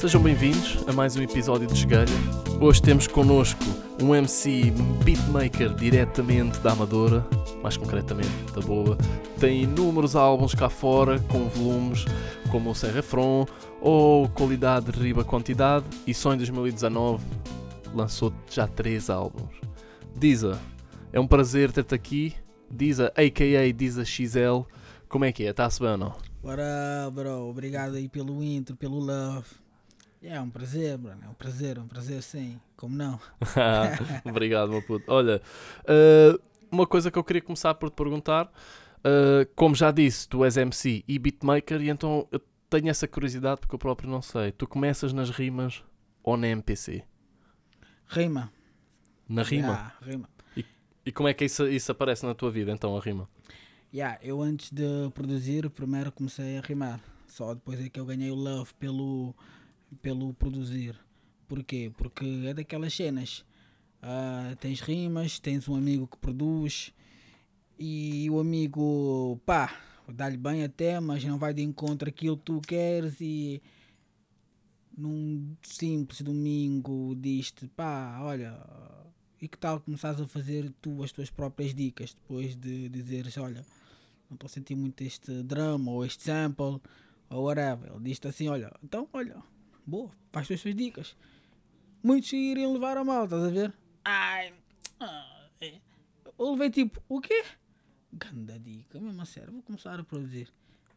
[0.00, 2.06] Sejam bem-vindos a mais um episódio de Esgalha.
[2.58, 3.62] Hoje temos connosco
[4.02, 4.72] um MC
[5.04, 7.22] beatmaker diretamente da Amadora,
[7.62, 8.96] mais concretamente da Boa.
[9.38, 12.06] Tem inúmeros álbuns cá fora, com volumes
[12.50, 13.44] como o Serra From
[13.78, 17.22] ou Qualidade Riba Quantidade, e só em 2019
[17.94, 19.54] lançou já três álbuns.
[20.16, 20.58] Diza,
[21.12, 22.34] é um prazer ter-te aqui.
[22.70, 23.70] Diza, a.k.a.
[23.70, 24.62] Diza XL,
[25.10, 25.50] como é que é?
[25.50, 26.14] Está-se bem ou não?
[26.42, 29.59] Bora, bro, obrigado aí pelo intro, pelo love.
[30.22, 31.20] É um prazer, Bruno.
[31.24, 32.60] É um prazer, um prazer sim.
[32.76, 33.18] Como não?
[34.24, 35.10] Obrigado, meu puto.
[35.10, 35.40] Olha,
[35.84, 38.52] uh, uma coisa que eu queria começar por te perguntar.
[38.98, 43.60] Uh, como já disse, tu és MC e beatmaker, e então eu tenho essa curiosidade
[43.60, 44.52] porque eu próprio não sei.
[44.52, 45.82] Tu começas nas rimas
[46.22, 47.02] ou na MPC?
[48.06, 48.52] Rima.
[49.26, 49.68] Na rima?
[49.68, 50.28] Yeah, rima.
[50.54, 50.66] E,
[51.06, 53.26] e como é que isso, isso aparece na tua vida, então, a rima?
[53.92, 57.00] Yeah, eu antes de produzir, primeiro comecei a rimar.
[57.26, 59.34] Só depois é que eu ganhei o love pelo
[60.02, 60.98] pelo produzir.
[61.48, 61.92] Porquê?
[61.96, 63.44] Porque é daquelas cenas.
[64.02, 66.92] Uh, tens rimas, tens um amigo que produz
[67.78, 72.60] e o amigo, pá, dá-lhe bem até, mas não vai de encontro aquilo que tu
[72.60, 73.62] queres e
[74.96, 78.58] num simples domingo diz-te, pá, olha,
[79.40, 83.64] e que tal começares a fazer tu as tuas próprias dicas depois de dizeres, olha,
[84.28, 86.80] não estou a sentir muito este drama ou este sample
[87.30, 87.90] ou whatever.
[87.92, 89.42] Ele diz-te assim, olha, então olha,
[89.86, 91.16] boa, faz as suas dicas.
[92.02, 93.72] Muitos iriam levar a mal, estás a ver?
[94.04, 94.52] Ai,
[94.98, 95.74] ah, é.
[96.38, 97.44] eu levei tipo, o quê?
[98.12, 100.48] Ganda dica, mesmo a sério, vou começar a produzir.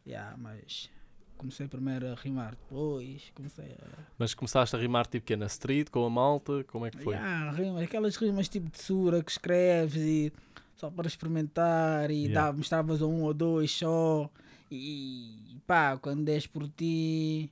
[0.05, 0.89] Yeah, mas
[1.37, 3.99] comecei primeiro a rimar, depois comecei a.
[4.17, 6.63] Mas começaste a rimar tipo que é na street, com a malta?
[6.65, 7.13] Como é que foi?
[7.15, 10.33] Yeah, rimas, aquelas rimas tipo de sura que escreves e
[10.75, 12.51] só para experimentar e Yeah.
[12.51, 14.29] dá, mostravas a um ou dois só
[14.71, 17.51] e pá, quando des por ti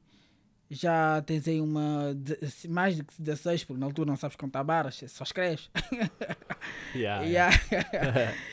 [0.73, 5.03] já tens aí uma de- mais de 16, porque na altura não sabes contar barras,
[5.07, 5.69] só escreves.
[6.95, 7.51] Yeah, Yeah.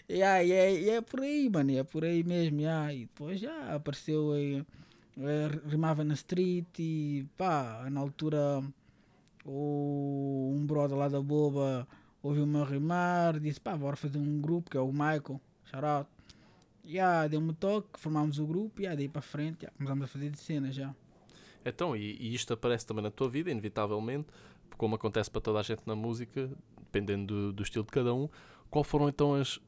[0.08, 2.60] Yeah, e, é, e é por aí, mano, é por aí mesmo.
[2.60, 2.92] Yeah.
[2.94, 4.64] E depois já apareceu aí,
[5.18, 8.62] eh, rimava na street e pá, na altura
[9.44, 11.86] o, um brother lá da boba
[12.22, 16.08] ouviu-me a rimar, disse pá, bora fazer um grupo que é o Michael, shout out.
[16.84, 20.08] Yeah, deu-me um toque, formámos o grupo e yeah, daí para frente yeah, começámos a
[20.08, 20.94] fazer de cena já.
[21.68, 24.26] Então, e, e isto aparece também na tua vida, inevitavelmente,
[24.76, 28.28] como acontece para toda a gente na música, dependendo do, do estilo de cada um.
[28.70, 29.58] Qual foram então as,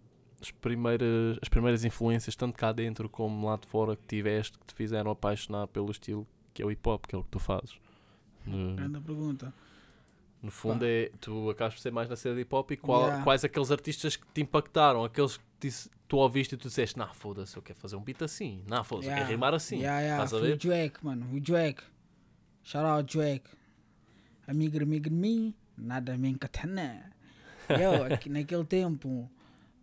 [0.40, 4.66] as, primeiras, as primeiras influências, tanto cá dentro como lá de fora, que tiveste, que
[4.66, 7.38] te fizeram apaixonar pelo estilo que é o hip hop, que é o que tu
[7.38, 7.78] fazes?
[8.46, 9.52] Grande pergunta.
[10.42, 13.02] no fundo, é, tu acabas por ser mais na cena de hip hop e qual-
[13.02, 13.22] Yeah.
[13.24, 17.14] quais aqueles artistas que te impactaram, aqueles que disse- tu ouviste e tu disseste, não,
[17.14, 19.30] foda-se, eu quero fazer um beat assim, não, foda-se, eu quero Yeah.
[19.30, 19.76] rimar assim.
[19.78, 20.24] Yeah, yeah.
[20.24, 20.54] Estás a ver?
[20.54, 21.26] o Drake, mano.
[21.32, 21.82] O Drake.
[22.64, 23.48] Shout out Drake.
[24.46, 27.12] Amigo, amigo de mim, nada me encatana.
[27.68, 29.30] Eu, aqui, naquele tempo,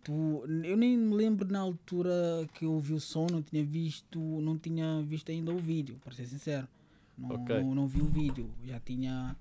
[0.04, 2.12] tu, eu nem me lembro na altura
[2.52, 6.12] que eu ouvi o som, não tinha visto, não tinha visto ainda o vídeo, para
[6.14, 6.68] ser sincero.
[7.16, 7.58] Não, Ok.
[7.62, 8.50] não, não vi o vídeo.
[8.66, 9.34] Já tinha.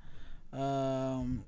[0.53, 1.39] ahm,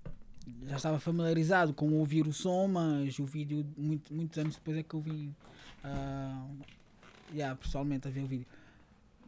[0.68, 4.84] já estava familiarizado com ouvir o som, mas o vídeo, muito, muitos anos depois é
[4.84, 5.34] que eu vi.
[5.84, 6.48] ah,
[7.34, 8.48] yeah, pessoalmente a ver o vídeo.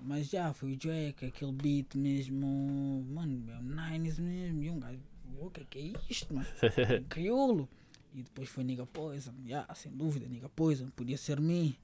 [0.04, 5.00] Mas já foi o Drake, aquele beat mesmo, mano, um Nines mesmo, e um gajo,
[5.40, 6.48] o que é que é isto, mano?
[7.00, 7.70] Um crioulo.
[8.14, 11.76] E depois foi Nigga Poison, yeah, sem dúvida, Nigga Poison, podia ser mim.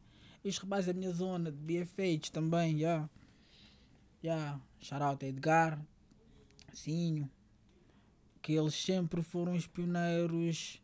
[0.43, 2.87] E os rapazes da minha zona, de BFH também, já.
[2.87, 3.09] Yeah.
[4.23, 4.59] Yeah.
[4.79, 5.79] Shout out Edgar,
[6.73, 7.29] Sinho,
[8.47, 10.81] que eles sempre foram os pioneiros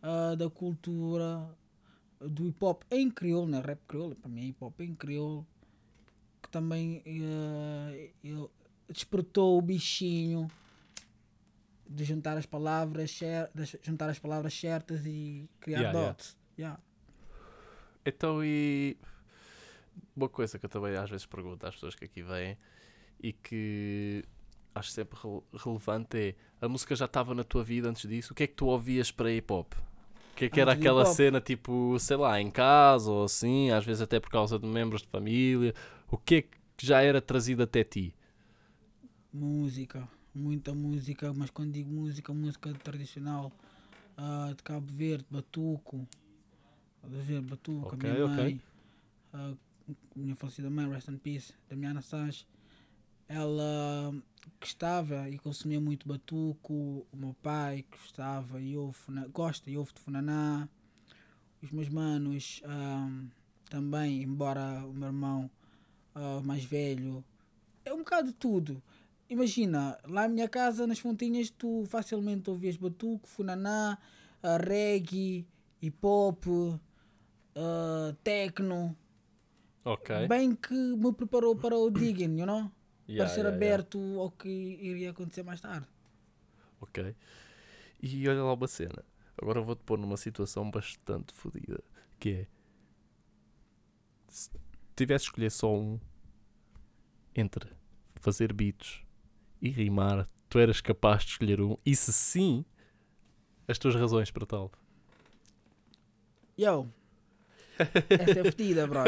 [0.00, 1.44] ah, da cultura
[2.20, 3.60] do hip hop em crioulo, né?
[3.60, 5.44] Rap crioulo, para mim é hip hop em crioulo,
[6.40, 7.02] que também
[8.22, 8.48] eu-
[8.88, 10.48] despertou o bichinho
[11.90, 13.10] de juntar as palavras,
[13.52, 16.12] de juntar as palavras certas e criar Yeah, yeah.
[16.12, 16.36] dots.
[16.56, 16.80] Yeah.
[18.06, 18.96] Então, e
[20.14, 22.56] uma coisa que eu também às vezes pergunto às pessoas que aqui vêm
[23.20, 24.24] e que
[24.74, 28.32] acho sempre rele- relevante é a música já estava na tua vida antes disso?
[28.32, 29.72] O que é que tu ouvias para hip hop?
[29.74, 33.84] O que é que era aquela cena tipo, sei lá, em casa ou assim, às
[33.84, 35.74] vezes até por causa de membros de família?
[36.10, 38.14] O que é que já era trazido até ti?
[39.32, 43.52] Música, muita música, mas quando digo música, música tradicional
[44.16, 46.06] ah, de Cabo Verde, Batuco,
[47.02, 48.60] a ver, Batuco, Ok, a minha mãe,
[49.32, 49.54] ah,
[50.16, 52.46] minha falecida mãe, rest in peace, Damiana Sanches,
[53.28, 54.14] ela
[54.60, 58.98] gostava e consumia muito Batuco, o meu pai gostava e ouve,
[59.32, 60.68] gosta e ouve de Funaná,
[61.62, 63.08] os meus manos ah,
[63.70, 65.50] também, embora o meu irmão
[66.14, 67.24] ah, mais velho,
[67.84, 68.82] é um bocado de tudo.
[69.28, 73.98] imagina, lá na minha casa, nas fontinhas, tu facilmente ouvias batuque, funaná,
[74.42, 75.46] uh, reggae,
[75.82, 76.78] hip hop, uh,
[78.22, 78.96] techno.
[79.84, 80.26] Ok.
[80.28, 82.70] Bem que me preparou para o digging, you know?
[83.08, 83.74] Yeah, para ser yeah, yeah.
[83.74, 85.86] aberto ao que iria acontecer mais tarde.
[86.80, 87.14] Ok.
[88.02, 89.04] E olha lá uma cena.
[89.40, 91.82] Agora vou-te pôr numa situação bastante fodida.
[92.18, 92.46] Que é.
[94.28, 94.50] Se
[94.96, 96.00] tivesse de escolher só um
[97.34, 97.70] entre
[98.16, 99.02] fazer beats
[99.60, 101.76] e rimar, tu eras capaz de escolher um.
[101.84, 102.64] E se sim,
[103.66, 104.70] as tuas razões para tal.
[106.58, 106.88] Yo,
[108.08, 109.02] essa é fedida, bro.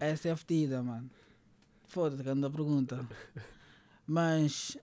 [0.00, 1.08] Essa é fedida, mano.
[1.92, 3.06] Foda-se, grande pergunta.
[4.06, 4.78] Mas,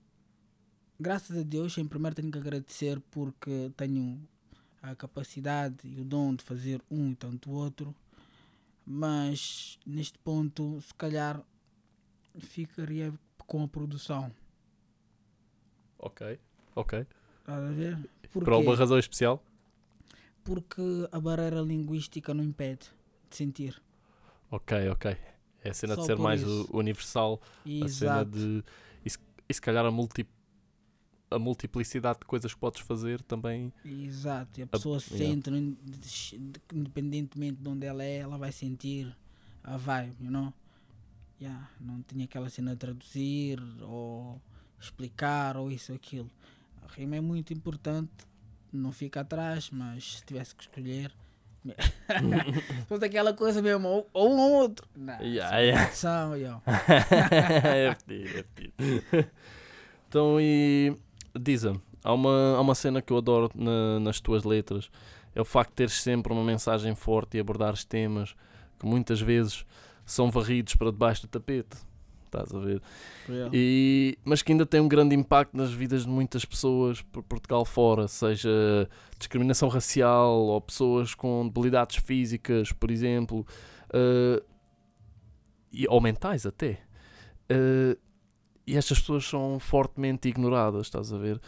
[1.00, 4.21] graças a Deus, em primeiro tenho que agradecer porque tenho
[4.79, 7.95] a capacidade e o dom de fazer um e tanto o outro.
[8.85, 11.41] Mas, neste ponto, se calhar,
[12.38, 13.11] ficaria
[13.47, 14.31] com a produção.
[15.97, 16.39] Ok.
[16.75, 17.07] Ok.
[17.39, 17.97] Estás a ver?
[18.21, 18.51] Por Porquê?
[18.51, 19.44] alguma razão especial?
[20.44, 22.85] Porque a barreira linguística não impede
[23.31, 23.81] de sentir.
[24.51, 25.17] Ok, ok.
[25.63, 26.69] É a cena de Só ser por mais isso.
[26.71, 27.41] universal.
[27.44, 28.31] A cena Exato.
[28.31, 28.63] de.
[29.06, 29.17] E se,
[29.50, 30.25] e se calhar a, multi,
[31.29, 33.73] a multiplicidade de coisas que podes fazer também.
[33.83, 35.17] Exato, e a pessoa yeah.
[35.17, 35.77] sente, não-
[36.73, 39.15] independentemente de onde ela é, ela vai sentir
[39.63, 40.53] a vibe, you know?
[41.41, 44.41] Yeah, não tinha aquela cena de traduzir ou
[44.79, 46.29] explicar ou isso ou aquilo.
[46.81, 48.11] A rima é muito importante,
[48.73, 51.13] não fica atrás, mas se tivesse que escolher.
[52.88, 54.88] fosse aquela coisa mesmo, ou, ou um ou outro.
[54.95, 55.85] Não, Yeah, yeah.
[55.88, 56.61] opção, yo.
[56.65, 59.29] é fedido, é fedido.
[60.07, 60.95] Então, e
[61.39, 64.89] diz-me, há uma, há uma cena que eu adoro na- nas tuas letras,
[65.35, 68.35] é o facto de teres sempre uma mensagem forte e abordares temas
[68.79, 69.65] que muitas vezes
[70.06, 71.77] são varridos para debaixo do tapete.
[72.30, 72.81] Estás a ver?
[73.28, 73.52] Yeah.
[73.52, 77.66] E, mas que ainda tem um grande impacto nas vidas de muitas pessoas por Portugal
[77.66, 78.88] fora, seja
[79.18, 83.46] discriminação racial ou pessoas com debilidades físicas, por exemplo,
[83.92, 84.44] eh,
[85.72, 86.80] e, ou mentais até.
[87.50, 87.98] Eh,
[88.66, 91.42] e estas pessoas são fortemente ignoradas, estás a ver?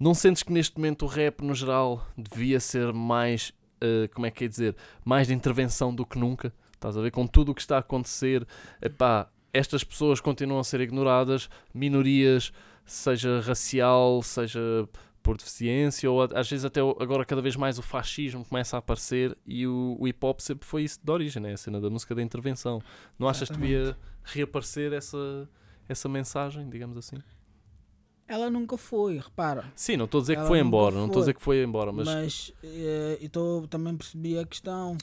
[0.00, 4.30] Não sentes que neste momento o rap, no geral, devia ser mais, eh, como é
[4.30, 4.74] que é dizer,
[5.04, 6.52] mais de intervenção do que nunca?
[6.72, 7.12] Estás a ver?
[7.12, 8.46] Com tudo o que está a acontecer,
[8.80, 12.52] epá, estas pessoas continuam a ser ignoradas, minorias,
[12.84, 14.88] seja racial, seja
[15.22, 19.36] por deficiência, ou às vezes até agora cada vez mais o fascismo começa a aparecer
[19.46, 21.52] e o, o hip hop sempre foi isso de origem, né?
[21.52, 22.82] a cena da música da intervenção.
[23.18, 25.48] Não achas que devia reaparecer essa,
[25.88, 27.16] essa mensagem, digamos assim?
[28.26, 29.70] Ela nunca foi, repara.
[29.76, 31.32] Sim, não estou a dizer que foi embora, não estou a foi.
[31.32, 34.96] dizer que foi embora, mas, Mas, eh, então também percebi a questão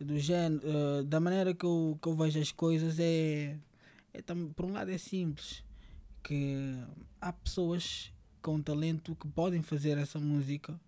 [0.00, 3.56] do género, eh, da maneira que eu, que eu vejo as coisas é,
[4.12, 4.22] é
[4.54, 5.62] por um lado é simples,
[6.22, 6.76] que
[7.20, 8.12] há pessoas
[8.42, 10.78] com talento que podem fazer essa música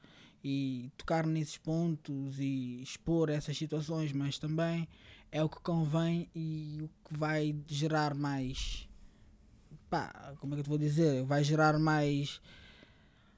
[0.45, 4.89] e tocar nesses pontos e expor essas situações, mas também
[5.31, 8.89] é o que convém e o que vai gerar mais
[9.89, 11.23] pá, como é que eu te vou dizer?
[11.25, 12.41] Vai gerar mais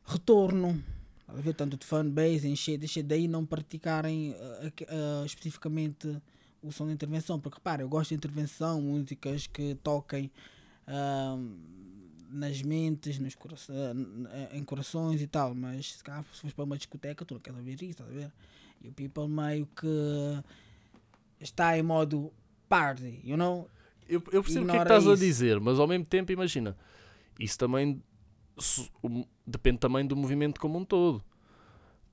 [0.07, 0.83] retorno
[1.27, 4.35] a ver tanto de fanbase, encher, deixa daí não praticarem
[4.67, 6.21] aqu- ah, especificamente
[6.67, 10.31] o som de intervenção, porque repara, eu gosto de intervenção, músicas que toquem
[10.87, 11.37] ah,
[12.31, 13.35] nas mentes, nos
[13.71, 17.25] ah, n- eh, em corações e tal, mas se calhar se fores para uma discoteca
[17.25, 18.33] tu não queres ouvir isso, estás a ver?
[18.83, 19.87] E o people meio que
[21.41, 22.33] está em modo
[22.69, 23.69] party, you know?
[24.09, 25.23] eu, eu percebo o que é que estás a isso.
[25.23, 26.77] dizer, mas ao mesmo tempo, imagina,
[27.39, 28.03] isso também
[29.47, 31.23] depende também do movimento como um todo.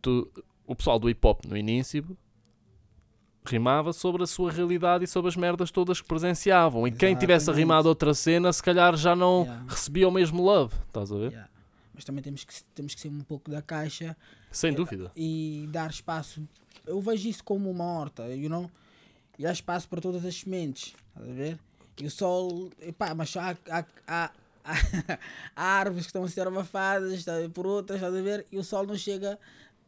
[0.02, 0.32] Tu-
[0.66, 2.18] o pessoal do hip hop no início
[3.46, 6.88] rimava sobre a sua realidade e sobre as merdas todas que presenciavam.
[6.88, 9.66] E quem tivesse rimado outra cena, se calhar já não Yeah.
[9.68, 10.76] recebia o mesmo love.
[10.88, 11.32] Estás a ver?
[11.32, 11.50] Yeah.
[11.94, 14.16] Mas também temos que, temos que ser um pouco da caixa
[14.52, 15.12] Sem dúvida.
[15.16, 16.42] e dar espaço.
[16.86, 18.70] Eu vejo isso como uma horta, you know?
[19.38, 21.60] E há espaço para todas as sementes, estás a ver?
[22.00, 24.32] E o sol, epá, mas há, há, há,
[25.56, 28.46] há, árvores que estão a ser abafadas ver, por outras, estás a ver?
[28.52, 29.38] E o sol não chega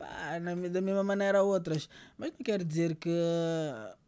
[0.05, 1.87] pá, na da mesma maneira a outras.
[2.17, 3.09] Mas não quer dizer que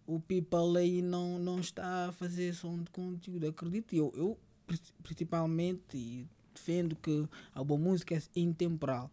[0.07, 3.47] o people aí não, não está a fazer som de conteúdo.
[3.47, 4.37] Acredito, eu, eu
[4.67, 9.09] pri- principalmente e defendo que a boa música é intemporal.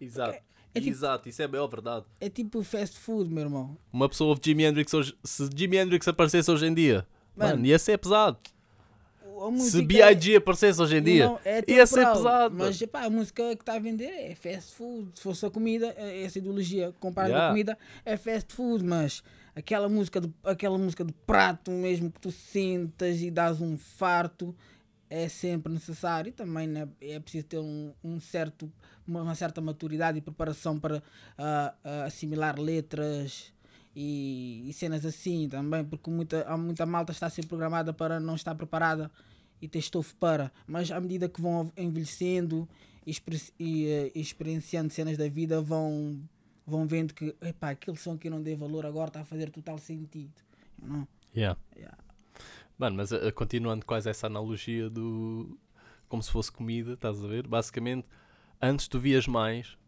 [0.00, 0.32] Exato.
[0.74, 2.04] é tipo- Exato, isso é a maior verdade.
[2.20, 3.76] É tipo fast food, meu irmão.
[3.92, 5.16] Uma pessoa ouve Jimi Hendrix hoje.
[5.24, 8.38] Se Jimi Hendrix aparecesse hoje em dia, Mano, mano, ia ser pesado.
[9.42, 10.36] A Se música B.I.G.
[10.36, 12.54] aparecesse hoje em é- dia, não, é ia ser pesado.
[12.56, 15.10] Mas a música que está a vender é fast food.
[15.14, 17.46] Se fosse a comida, é- essa ideologia comparada Yeah.
[17.46, 19.22] à comida é fast food, mas
[19.54, 24.54] aquela música, de, aquela música de prato mesmo que tu sentas e dás um farto,
[25.08, 28.70] é sempre necessário e também né, é preciso ter um, um certo,
[29.06, 31.00] uma, uma certa maturidade e preparação para
[31.38, 33.52] ah, ah, assimilar letras
[33.98, 38.20] e, e cenas assim também, porque muita, há muita malta está a ser programada para
[38.20, 39.10] não estar preparada
[39.60, 42.68] e ter estofo para, mas à medida que vão envelhecendo
[43.06, 43.16] e,
[43.58, 46.20] e, eh, experienciando cenas da vida, vão,
[46.66, 49.48] vão vendo que epá, aquele som que eu não dei valor agora está a fazer
[49.48, 50.34] total sentido.
[50.82, 51.08] know?
[51.34, 51.58] Yeah.
[51.74, 51.96] Yeah.
[52.76, 55.58] Mano, mas uh, continuando quase essa analogia do.
[56.06, 57.46] como se fosse comida, estás a ver?
[57.46, 58.06] Basicamente,
[58.60, 59.78] antes tu vias mais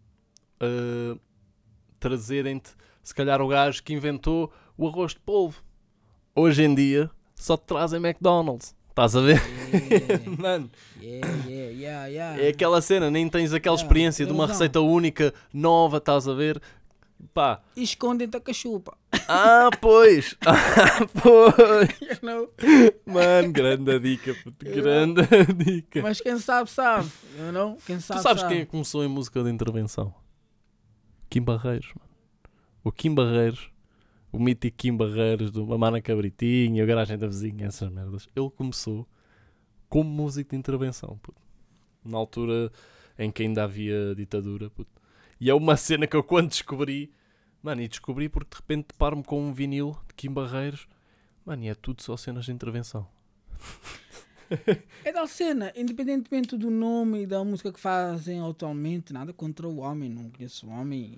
[0.62, 1.20] uh,
[2.00, 2.70] trazerem-te,
[3.08, 5.62] se calhar, o gajo que inventou o arroz de polvo.
[6.36, 8.74] Hoje em dia, só te trazem McDonald's.
[8.90, 9.40] Estás a ver?
[9.72, 12.42] Yeah, Mano, yeah, yeah, yeah, yeah.
[12.44, 14.54] é aquela cena, nem tens aquela experiência de uma razão.
[14.56, 16.60] receita única, nova, estás a ver?
[17.32, 18.96] Pá, E escondem-te a cachupa.
[19.26, 20.36] ah, pois!
[20.46, 22.20] Ah, pois!
[23.06, 25.22] Mano, grande dica, puto, grande
[25.64, 26.02] dica.
[26.02, 27.08] Mas quem sabe, sabe.
[27.38, 27.78] You know?
[27.86, 28.52] Quem sabe, Tu sabes sabe.
[28.54, 30.14] quem é começou em música de intervenção?
[31.30, 32.07] Kim Barreiros, mano.
[32.84, 33.70] O Kim Barreiros,
[34.30, 38.28] o mítico Kim Barreiros do Mamana Cabritinha, o Garagem da Vizinha, essas merdas.
[38.34, 39.06] Ele começou
[39.88, 41.40] como músico de intervenção, puto.
[42.04, 42.70] Na altura
[43.18, 44.90] em que ainda havia ditadura, puto.
[45.40, 47.10] E é uma cena que eu quando descobri,
[47.62, 50.86] mano, e descobri porque de repente deparo-me com um vinil de Kim Barreiros,
[51.44, 53.06] mano, e é tudo só cenas de intervenção.
[55.04, 59.78] É tal cena, independentemente do nome e da música que fazem atualmente, nada contra o
[59.78, 61.12] homem, não conheço o homem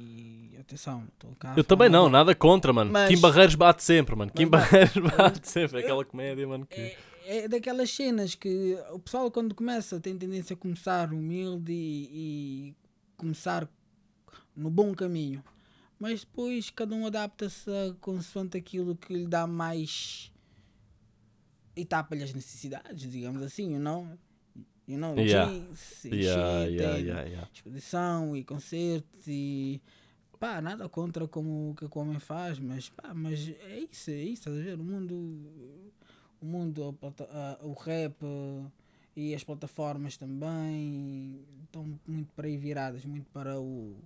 [0.52, 1.54] e atenção, estou cá.
[1.56, 2.34] Eu também não, nada.
[2.34, 2.92] contra, mano.
[2.92, 4.30] Mas- Kim Barreiros bate sempre, mano.
[4.30, 5.80] Kim Mas, Barreiros bate sempre.
[5.80, 6.66] Aquela comédia, mano.
[6.66, 6.80] Que...
[6.80, 6.96] É,
[7.44, 12.74] é daquelas cenas que o pessoal quando começa tem tendência a começar humilde e, e
[13.16, 13.68] começar
[14.56, 15.42] no bom caminho.
[15.98, 17.70] Mas depois cada um adapta-se
[18.00, 20.32] consoante aquilo que lhe dá mais
[21.80, 24.06] e tapa-lhe as necessidades, digamos assim, you know?
[24.86, 25.50] You know, Yeah.
[25.50, 27.48] jeans, Yeah, yeah, yeah, yeah.
[27.52, 29.80] exposição e concertos e
[30.38, 34.14] pá, nada contra como o que o homem faz, mas pá, mas é isso, é
[34.14, 34.80] isso, estás a ver?
[34.80, 35.14] O mundo,
[36.40, 36.98] o mundo,
[37.62, 38.16] o rap
[39.14, 43.96] e as plataformas também estão muito para aí viradas, muito para o,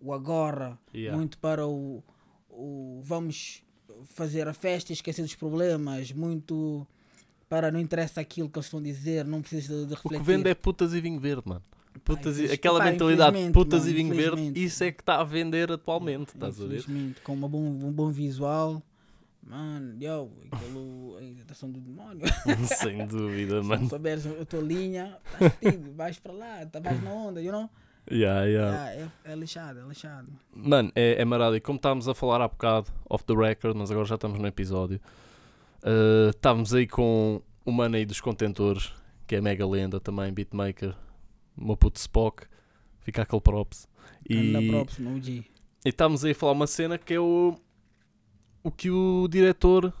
[0.00, 1.16] o agora, Yeah.
[1.16, 2.02] muito para o,
[2.48, 3.62] o vamos
[4.04, 6.86] fazer a festa e esquecer dos problemas, muito
[7.54, 10.18] para não interessa aquilo que eles estão a dizer, não precisas de, de O refletir.
[10.18, 11.62] que vende é putas e vinho verde, mano.
[12.02, 12.46] Putas e...
[12.46, 16.34] Aquela pá, mentalidade, putas mano, e vinho verde, isso é que está a vender atualmente,
[16.34, 16.84] estás a ver?
[17.22, 18.82] Com uma bom, um bom visual.
[19.40, 22.26] Mano, yo, aquilo, a irritação do demónio.
[22.66, 23.88] Sem dúvida, Se mano.
[23.88, 27.70] souberes a tua linha, estás fedido, vais para lá, tá, vais na onda, you know?
[28.10, 28.82] Yeah, yeah.
[28.82, 30.26] Ah, é, é lixado, é lixado.
[30.52, 31.54] Mano, é, é marado.
[31.54, 34.46] E como estávamos a falar há bocado, off the record, mas agora já estamos no
[34.48, 35.00] episódio,
[35.84, 38.92] uh, estávamos aí com o mano aí dos contentores,
[39.26, 40.94] que é mega lenda também, beatmaker,
[41.56, 42.46] meu puto Spock,
[43.00, 43.88] fica aquele props.
[44.28, 44.52] E...
[45.84, 47.54] E estávamos aí a falar uma cena que é o,
[48.62, 49.92] o que o diretor,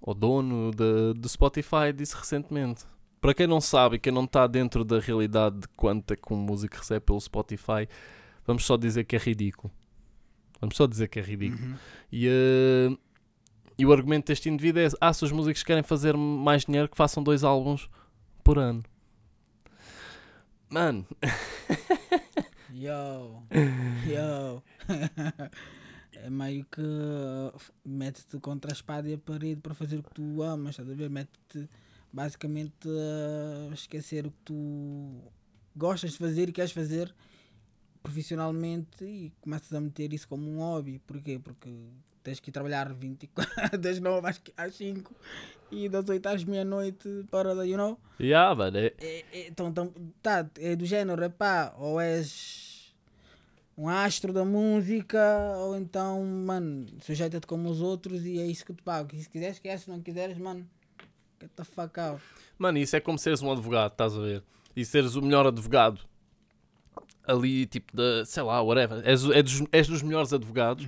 [0.00, 2.84] ou dono da- do Spotify, disse recentemente.
[3.20, 6.36] Para quem não sabe quem não está dentro da realidade de quanto é que um
[6.36, 7.88] músico recebe pelo Spotify,
[8.46, 9.72] vamos só dizer que é ridículo.
[10.60, 11.64] Vamos só dizer que é ridículo.
[11.64, 11.76] Uhum.
[12.10, 12.96] E, eh,
[13.82, 16.96] e o argumento deste indivíduo é: ah, se os músicos querem fazer mais dinheiro, que
[16.96, 17.90] façam dois álbuns
[18.44, 18.84] por ano.
[20.70, 21.04] Mano,
[22.72, 23.42] Yo,
[24.06, 24.62] yo.
[26.14, 27.52] é meio que uh,
[27.84, 30.94] mete-te contra a espada e a parede para fazer o que tu amas, estás a
[30.94, 31.10] ver?
[31.10, 31.68] Mete-te
[32.12, 35.20] basicamente a esquecer o que tu
[35.74, 37.12] gostas de fazer e queres fazer
[38.00, 41.00] profissionalmente e começas a meter isso como um hobby.
[41.00, 41.40] Porquê?
[41.40, 41.68] Porque
[42.22, 45.14] tens que ir trabalhar 24, das 9 às, às 5
[45.70, 47.98] e das 8 às meia-noite para, you know?
[48.20, 52.94] yeah, mano, é, é, é, então, então, tá, é do género, é pá, ou és
[53.76, 55.18] um astro da música,
[55.58, 59.22] ou então, mano, sujeita-te como os outros e é isso que tu pagas.
[59.22, 60.68] Se quiseres, esquece, se não quiseres, mano,
[61.40, 62.22] get the fuck out.
[62.58, 64.42] Mano, isso é como seres um advogado, estás a ver?
[64.76, 66.00] E seres o melhor advogado
[67.26, 69.00] ali, tipo, de, sei lá, whatever.
[69.06, 70.86] És, é dos, és dos melhores advogados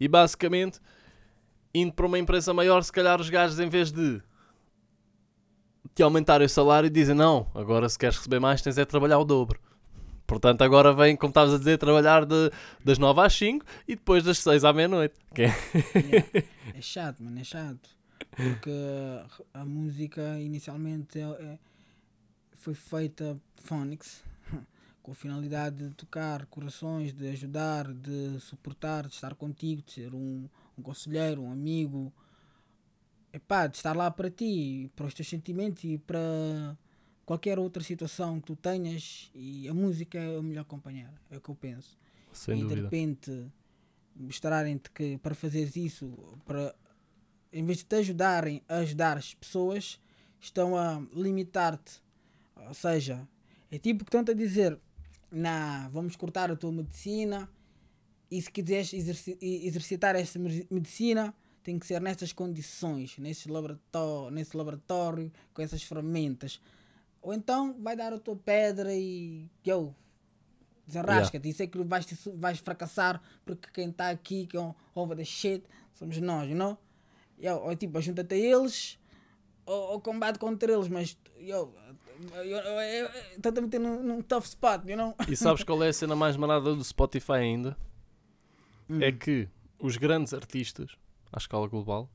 [0.00, 0.80] e basicamente,
[1.74, 4.20] indo para uma empresa maior, se calhar os gajos, em vez de
[5.94, 9.18] te aumentarem o salário, dizem: Não, agora se queres receber mais, tens é de trabalhar
[9.18, 9.58] o dobro.
[10.26, 12.50] Portanto, agora vem, como estavas a dizer, trabalhar de,
[12.84, 15.14] das 9 às 5 e depois das 6 à meia-noite.
[15.34, 15.52] É-
[15.96, 16.26] Yeah.
[16.74, 17.88] É chato, mano, é chato.
[18.30, 18.70] Porque
[19.54, 21.58] a música inicialmente é, é-
[22.54, 24.22] foi feita Phonics
[25.06, 30.12] com a finalidade de tocar corações, de ajudar, de suportar, de estar contigo, de ser
[30.12, 32.12] um, um conselheiro, um amigo.
[33.32, 36.76] Epá, de estar lá para ti, para os teus sentimentos e para,
[37.24, 41.40] qualquer outra situação que tu tenhas e a música é o melhor companheiro, é o
[41.40, 41.96] que eu penso.
[42.32, 42.82] Sem e de dúvida.
[42.82, 43.46] repente
[44.16, 46.12] mostrarem-te que para fazeres isso,
[46.44, 46.74] para
[47.52, 50.00] em vez de te ajudarem a ajudar as pessoas,
[50.40, 52.02] estão a limitar-te.
[52.56, 53.28] Ou seja,
[53.70, 54.80] é tipo que estão-te a dizer,
[55.36, 57.48] nah, vamos cortar a tua medicina
[58.30, 64.30] e se quiseres exerci- exercitar esta me- medicina tem que ser nestas condições, nesse laboratório,
[64.34, 66.60] nesse laboratório, com essas ferramentas.
[67.20, 69.94] Ou então vai dar a tua pedra e eu
[70.86, 71.48] desenrasca-te.
[71.48, 75.16] Isso é que vais, te- vais fracassar porque quem está aqui, que é um over
[75.16, 75.64] the shit,
[75.94, 76.78] somos nós, know?
[77.38, 78.98] Yo, ou tipo, junta-te a eles
[79.66, 81.74] ou, ou combate contra eles, mas eu
[83.34, 85.14] estou-te a meter num, num tough spot, you know?
[85.28, 87.76] E sabes qual é a cena mais marada do Spotify ainda?
[88.88, 89.00] Hum.
[89.02, 90.92] É que os grandes artistas,
[91.32, 92.08] à escala global,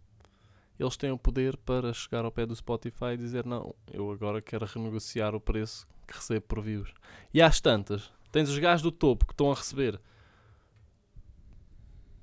[0.80, 4.42] eles têm o poder para chegar ao pé do Spotify e dizer não, eu agora
[4.42, 6.92] quero renegociar o preço que recebo por views.
[7.34, 10.00] E às tantas, tens os gajos do topo que estão a receber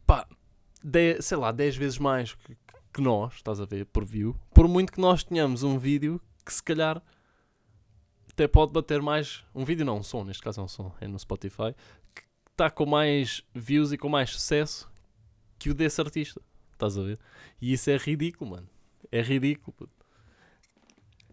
[0.06, 0.26] pá,
[0.82, 2.56] de- sei lá, 10 vezes mais que,
[2.92, 4.34] que nós, estás a ver, por view.
[4.54, 7.02] Por muito que nós tenhamos um vídeo que se calhar
[8.38, 9.44] até pode bater mais.
[9.52, 11.74] Um vídeo não, um som, neste caso é um som, é no Spotify,
[12.14, 14.88] que está com mais views e com mais sucesso
[15.58, 16.40] que o desse artista.
[16.72, 17.18] Estás a ver?
[17.60, 18.68] E isso é ridículo, mano.
[19.10, 19.72] É ridículo.
[19.72, 20.06] puto.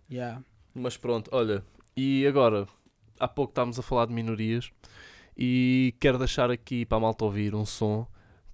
[0.10, 0.44] Yeah.
[0.74, 1.64] Mas pronto, olha,
[1.96, 2.68] e agora,
[3.20, 4.72] há pouco estávamos a falar de minorias
[5.38, 8.08] e quero deixar aqui para a malta ouvir um som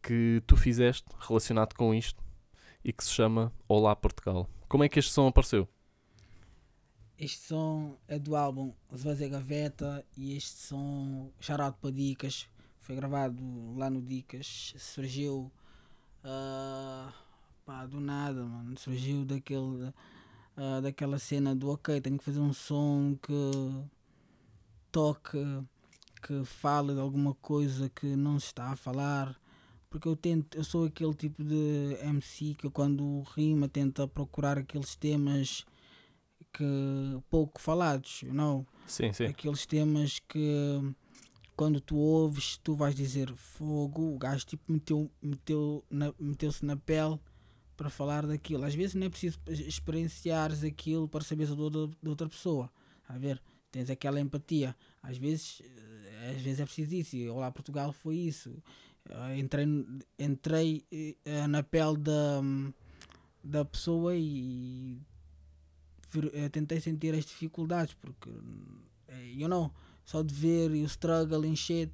[0.03, 2.21] que tu fizeste relacionado com isto
[2.83, 4.49] e que se chama Olá Portugal.
[4.67, 5.69] Como é que este som apareceu?
[7.21, 12.49] Este som é do álbum Esvazia Gaveta e este som, Charado para Dicas,
[12.79, 13.39] foi gravado
[13.77, 15.51] lá no Dicas, surgiu
[16.23, 17.13] ah,
[17.63, 19.93] pá, do nada, mano, surgiu daquele,
[20.57, 23.85] ah, daquela cena do ok, tenho que fazer um som que
[24.91, 25.37] toque,
[26.23, 29.39] que fale de alguma coisa que não se está a falar,
[29.91, 34.95] porque eu tento, eu sou aquele tipo de MC que quando rima tenta procurar aqueles
[34.95, 35.67] temas
[36.53, 38.65] que pouco falados, know?
[38.87, 39.25] Sim, sim.
[39.25, 40.93] aqueles temas que
[41.55, 46.75] quando tu ouves tu vais dizer fogo, o gajo tipo meteu, meteu na, meteu-se na
[46.75, 47.19] pele
[47.77, 48.63] para falar daquilo.
[48.63, 52.71] Às vezes não é preciso experienciares aquilo para saberes do outra, da outra pessoa.
[53.07, 54.75] A ver, tens aquela empatia.
[55.01, 57.15] Às vezes, eh, às vezes é preciso isso.
[57.15, 58.51] E Olá Portugal foi isso.
[59.09, 59.65] Eh, Entrei,
[60.19, 62.41] entrei eh, na pele da,
[63.43, 64.99] da pessoa e
[66.51, 68.29] tentei sentir as dificuldades porque
[69.07, 69.71] eh, you know,
[70.05, 71.91] só de ver o struggle and shit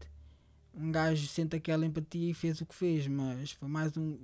[0.74, 4.18] um gajo sente aquela empatia e fez o que fez, mas foi mais um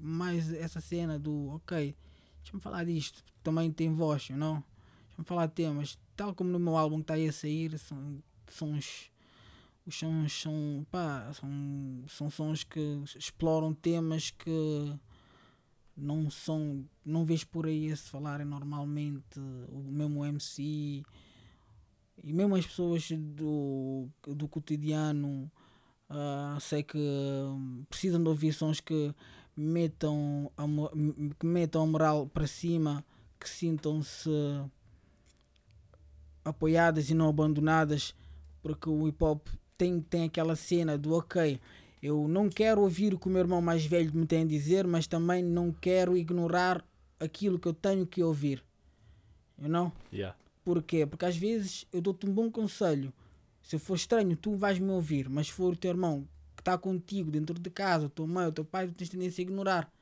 [0.00, 1.94] mais essa cena do ok,
[2.40, 4.62] deixa-me falar disto, também tem voz, know?
[5.08, 8.22] Deixa-me falar de temas, tal como no meu álbum que está aí a sair, são
[8.46, 9.10] sons
[9.88, 14.94] os sons são, pá, são, são sons que exploram temas que
[15.98, 21.02] não são, não vês por aí se falarem normalmente, o mesmo MC
[22.22, 25.50] e mesmo as pessoas do, do cotidiano
[26.10, 29.14] ah, sei que hum, precisam de ouvir sons que
[29.56, 30.64] metam a,
[31.38, 33.04] que metam a moral para cima,
[33.38, 34.30] que sintam-se
[36.44, 38.14] apoiadas e não abandonadas,
[38.62, 41.60] porque o hip hop tem, tem aquela cena do ok,
[42.02, 44.86] eu não quero ouvir o que o meu irmão mais velho me tem a dizer,
[44.86, 46.84] mas também não quero ignorar
[47.18, 48.64] aquilo que eu tenho que ouvir.
[49.60, 49.92] You know?
[50.12, 50.36] Yeah.
[50.64, 51.06] Porquê?
[51.06, 53.12] Porque às vezes eu dou-te um bom conselho.
[53.62, 56.62] Se eu for estranho, tu vais me ouvir, mas se for o teu irmão que
[56.62, 59.44] está contigo dentro de casa, o tua mãe, o teu pai, tu tens tendência a
[59.44, 59.92] ignorar,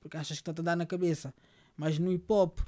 [0.00, 1.34] porque achas que está-te a dar na cabeça.
[1.76, 2.60] Mas no hip hop,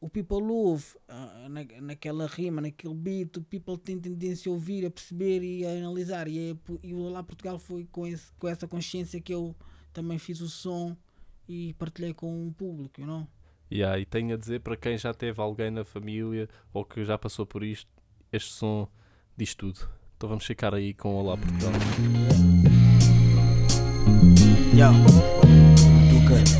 [0.00, 4.86] o people love, ah, na, naquela rima, naquele beat, o people tem tendência a ouvir,
[4.86, 6.26] a perceber e a analisar.
[6.26, 9.54] E, é, e o lá Portugal foi com, esse, com essa consciência que eu
[9.92, 10.96] também fiz o som
[11.46, 13.26] e partilhei com o público, you know?
[13.70, 17.16] Yeah, e tenho a dizer para quem já teve alguém na família ou que já
[17.16, 17.88] passou por isto,
[18.32, 18.88] este som
[19.36, 19.88] diz tudo.
[20.16, 21.72] Então vamos ficar aí com Olá Portugal.
[24.74, 26.59] Yo,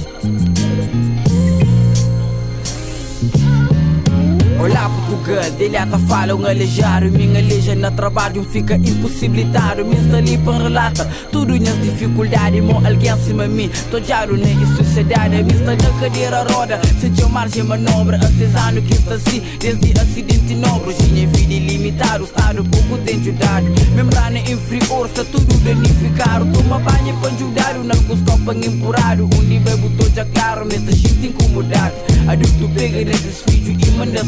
[4.61, 9.87] Olá Portugal, delhata fala um aleijado Minha leja no trabalho fica impossibilitado.
[9.87, 12.63] Minha talipa relata tudo minhas dificuldades.
[12.63, 18.19] Mo alguém acima mim, tô jaro em sociedade Minha na cadeira roda, sentiu margem manobra.
[18.19, 23.67] Artesano que está assim, desde acidente nobre Tinha vida ilimitada, o estado pouco tem ajudado
[23.95, 26.45] Membrana inferior, está tudo danificado.
[26.53, 29.25] Toma banho para ajudar, o nalgos copa empurrado.
[29.25, 31.95] Onde bebo tô já claro, tá gente incomodado
[32.29, 34.25] Adulto pega nesses vídeos e manda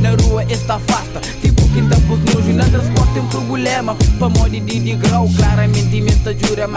[0.00, 3.96] Na rua está afasta Tipo que ainda pôs nojo Na transporte tem problema.
[4.18, 6.68] Para modo de de grau Claramente me está jura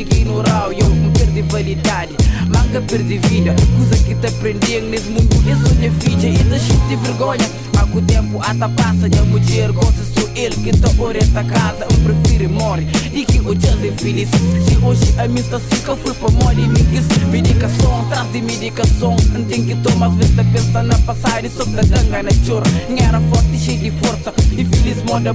[0.00, 2.14] ignorar Eu me perdi validade
[2.48, 3.54] Manga perdi vida.
[3.76, 5.28] Coisa que te aprendi nesse mundo
[5.66, 9.18] sou minha filha E te cheio de vergonha Há que o tempo até passa E
[9.18, 11.86] a mulher gosta sou ele que te orienta a casa.
[11.90, 15.96] Eu prefiro morre E que o jazz é feliz Se hoje a minha está seca
[15.96, 19.16] Fui para morrer e me quis Medicação Traz de medicação.
[19.32, 22.66] Não tem que tomar Às vezes pensa na passar E só te danga na chora.
[22.96, 24.32] Era forte e cheio de força.
[24.52, 25.32] E feliz moda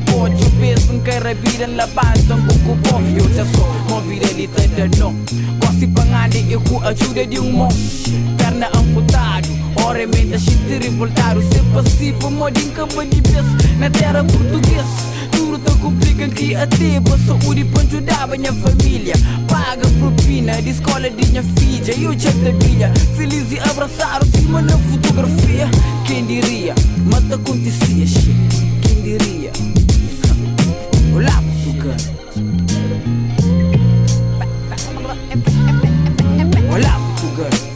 [9.78, 11.42] pangani E com a ajuda de um monte Perna amputado Ora mente a gente revoltado
[11.42, 15.08] Se passivo Modo em campo de peso Na terra portuguesa.
[15.32, 19.14] Tudo te complica que até saúde pra ajudar a minha família.
[19.48, 24.22] Paga propina de escola de minha filha E eu já te bilha Feliz e abraçar
[24.22, 25.70] o cima na fotografia.
[26.06, 26.74] Quem diria?
[27.06, 28.06] Mas acontecia
[28.82, 29.52] Quem diria?
[31.16, 31.96] Olá Portugal
[36.70, 37.67] Olá Portugal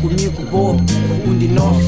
[0.00, 0.76] comigo, boa
[1.26, 1.84] Um de nós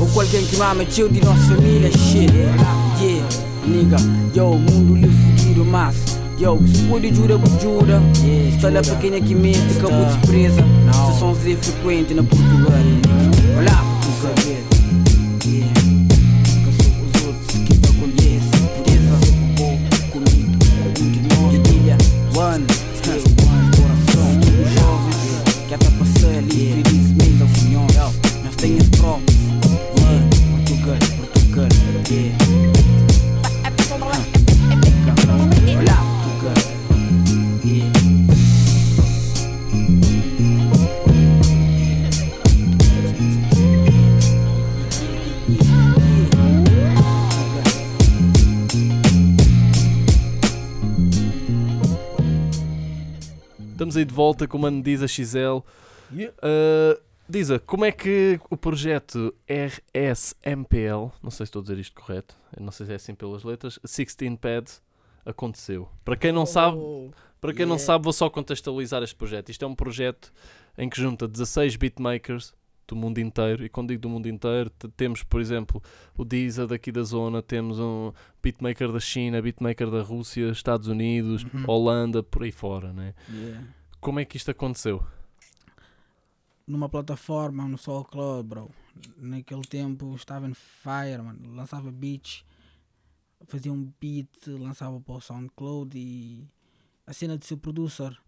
[0.00, 3.24] Ou com alguém que mama tio de nossa família Shit, yeah
[3.66, 3.96] Nigga,
[4.34, 5.96] yo, mundo lhe fudido mas
[6.38, 8.02] Yo, se pode jura, jura
[8.48, 10.62] Está lá pequena que mente, bu despreza
[11.12, 12.72] Se são zé frequente na Portugal
[13.58, 14.73] Olá Portugal
[53.94, 55.58] Estamos aí de volta com o mano Diza XL.
[56.12, 61.94] Uh, Diza, como é que o projeto RSMPL, não sei se estou a dizer isto
[62.00, 64.66] correto, não sei se é assim pelas letras, 16 Pad
[65.24, 65.88] aconteceu?
[66.04, 67.86] Para quem não sabe, Oh, para quem não yeah.
[67.86, 69.50] sabe, vou só contextualizar este projeto.
[69.50, 70.32] Isto é um projeto
[70.76, 72.52] em que junta 16 beatmakers
[72.86, 75.82] do mundo inteiro, e quando digo do mundo inteiro, te- temos, por exemplo,
[76.18, 81.44] o Diza daqui da zona, temos um beatmaker da China, beatmaker da Rússia, Estados Unidos,
[81.44, 81.64] Uhum.
[81.66, 83.14] Holanda, por aí fora, né?
[83.32, 83.64] yeah.
[84.04, 85.02] Como é que isto aconteceu?
[86.66, 88.70] numa plataforma no SoundCloud, bro.
[89.18, 91.54] Naquele tempo estava em Fire, mano.
[91.54, 92.42] Lançava beats,
[93.46, 96.46] fazia um beat, lançava para o SoundCloud e
[97.06, 98.18] a cena de ser producer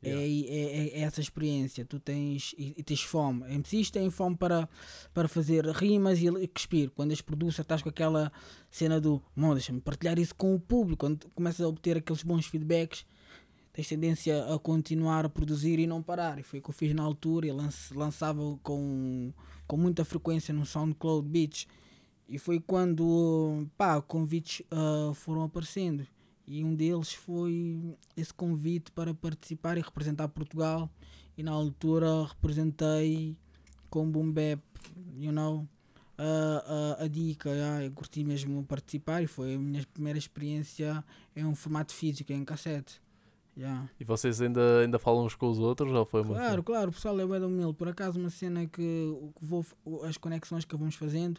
[0.00, 1.84] é, é, é- é essa experiência.
[1.84, 3.42] Tu tens e, e tens fome.
[3.48, 4.68] MCs têm fome para,
[5.12, 6.88] para fazer rimas e, e cuspir.
[6.90, 8.30] Quando és producer, estás com aquela
[8.70, 11.00] cena do "Mano, deixa-me partilhar isso com o público.
[11.00, 13.04] Quando começas a obter aqueles bons feedbacks,
[13.72, 16.38] tens tendência a continuar a produzir e não parar.
[16.38, 17.46] E foi o que eu fiz na altura.
[17.46, 17.56] Eu
[17.94, 19.32] lançava com,
[19.66, 21.66] com muita frequência no SoundCloud Beats.
[22.28, 26.06] E foi quando pá, convites ah, foram aparecendo.
[26.46, 30.90] E um deles foi esse convite para participar e representar Portugal.
[31.36, 33.36] E na altura representei
[33.88, 34.62] com Boom Bap,
[35.16, 35.66] you know.
[36.18, 41.02] ah, ah, a dica, ah, eu curti mesmo participar e foi a minha primeira experiência
[41.34, 43.00] em um formato físico, em cassete.
[43.56, 43.88] Yeah.
[44.00, 45.92] E vocês ainda, ainda falam uns com os outros?
[45.92, 47.74] Ou foi uma Claro, claro, o pessoal é bem humilde.
[47.76, 48.80] Por acaso, uma cena que,
[49.38, 49.64] que vou,
[50.04, 51.38] as conexões que vamos fazendo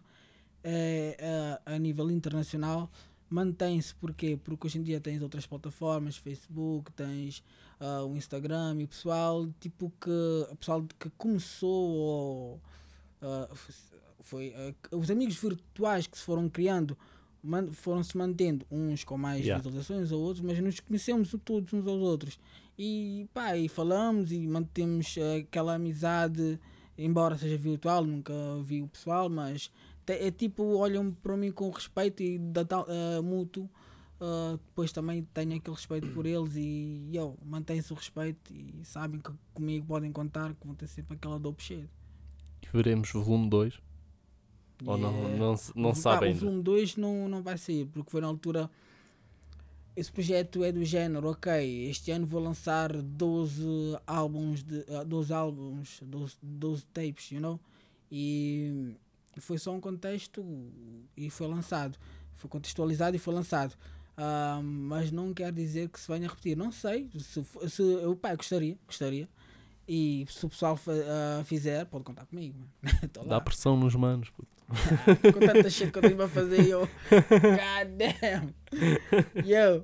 [0.63, 2.89] é, a, a nível internacional
[3.30, 3.95] mantém-se.
[3.95, 4.38] Porquê?
[4.43, 7.43] Porque hoje em dia tens outras plataformas, Facebook, tens
[7.80, 12.62] ah, o Instagram e o pessoal, tipo que o pessoal que começou ou,
[13.56, 13.73] f-
[14.19, 16.95] foi ah, os amigos virtuais que se foram criando
[17.43, 19.62] man- foram se mantendo uns com mais Yeah.
[19.62, 22.39] visualizações ou outros, mas nos conhecemos todos uns aos outros
[22.79, 26.60] e pá, e falamos e mantemos aquela amizade,
[26.97, 29.69] embora seja virtual, nunca vi o pessoal, mas
[30.08, 33.69] é tipo, olham para mim com respeito e da tal eh, mútuo.
[34.21, 39.19] eh, depois também tenho aquele respeito por eles e eu mantém-se o respeito e sabem
[39.19, 41.89] que comigo podem contar que vão ter sempre aquela dope shit.
[42.71, 43.79] Veremos volume 2?
[44.86, 45.38] Ou não, Yeah.
[45.38, 46.38] não, não O- sabe ah, ainda?
[46.38, 48.69] O volume 2 não, não vai sair, porque foi na altura
[49.96, 53.63] esse projeto é do género, ok, este ano vou lançar 12
[54.08, 57.60] álbuns, de, ah, 12 álbuns, 12, 12 tapes, you know?
[58.12, 58.96] E
[59.39, 60.43] foi só um contexto
[61.15, 61.98] e foi lançado.
[62.36, 63.76] Foi contextualizado e foi lançado.
[64.17, 66.56] Ah, mas não quer dizer que se venha a repetir.
[66.58, 67.10] Não sei.
[67.17, 69.28] Se, se eu, pá, gostaria, gostaria.
[69.88, 72.56] E se o pessoal ah, fizer, pode contar comigo.
[73.28, 74.30] Dá pressão nos manos.
[74.32, 74.53] puto.
[74.67, 76.82] Com tanta shit que eu tenho para fazer, eu.
[76.82, 78.54] God damn.
[79.45, 79.84] Yo.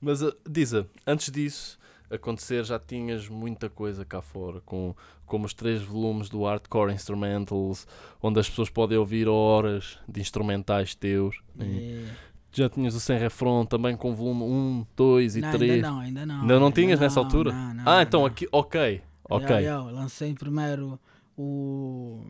[0.00, 1.78] Mas uh, Diza, antes disso
[2.10, 7.86] acontecer já tinhas muita coisa cá fora, com, como os três volumes do Hardcore Instrumentals,
[8.22, 11.40] onde as pessoas podem ouvir horas de instrumentais teus.
[11.60, 12.12] Yeah.
[12.52, 15.72] Já tinhas o Sem Refrão também com volume 1, 2 e Não, 3.
[15.72, 16.40] ainda não, ainda não.
[16.42, 17.52] Ainda não tinhas nessa não, altura?
[17.52, 19.56] não, não, ah, então aqui, ok, ok.
[19.56, 20.98] Eu, eu lancei primeiro
[21.36, 22.24] o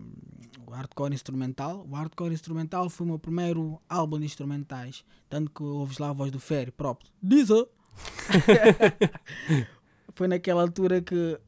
[0.77, 1.87] Hardcore Instrumental.
[1.91, 5.05] O Hardcore Instrumental foi o meu primeiro álbum de instrumentais.
[5.29, 7.11] Tanto que ouves lá a voz do Ferry próprio.
[7.23, 7.67] Diza!
[10.15, 11.39] foi naquela altura que,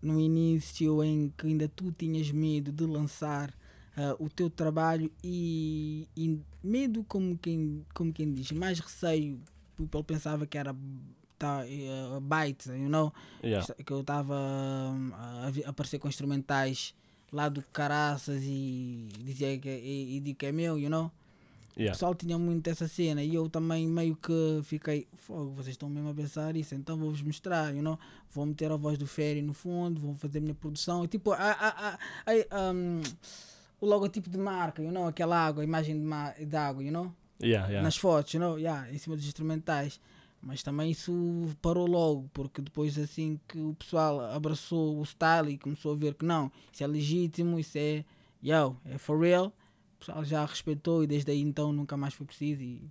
[0.00, 3.52] no início, em que ainda tu tinhas medo de lançar
[3.96, 9.40] ah, o teu trabalho e, e medo, como quem, como quem diz, mais receio,
[9.76, 10.74] porque ele pensava que era
[11.38, 13.12] tá, eh, bytes, you know?
[13.42, 13.74] Yeah.
[13.74, 14.36] que eu estava
[15.44, 16.94] a, vi- a aparecer com instrumentais
[17.32, 21.06] lá do caraças e dizia que, e, e digo que é meu, you know?
[21.74, 21.94] O Yeah.
[21.94, 26.10] pessoal tinha muito essa cena e eu também meio que fiquei, fogo, vocês estão mesmo
[26.10, 27.98] a pensar isso, então vou-vos mostrar, you know?
[28.30, 31.32] Vou meter a voz do Ferry no fundo, vou fazer a minha produção, e tipo,
[31.32, 33.00] a, a, a, um,
[33.80, 35.06] o logotipo de marca, you know?
[35.06, 37.10] Aquela água, a imagem de, de água, you know?
[37.42, 37.82] Yeah, yeah.
[37.82, 38.58] nas fotos, you know?
[38.58, 39.98] yeah, em cima dos instrumentais.
[40.42, 41.12] Mas também isso
[41.62, 46.14] parou logo, porque depois assim que o pessoal abraçou o style e começou a ver
[46.14, 48.04] que não, isso é legítimo, isso é,
[48.42, 49.52] yo, é for real,
[49.96, 52.82] o pessoal já respeitou e desde aí então nunca mais foi preciso e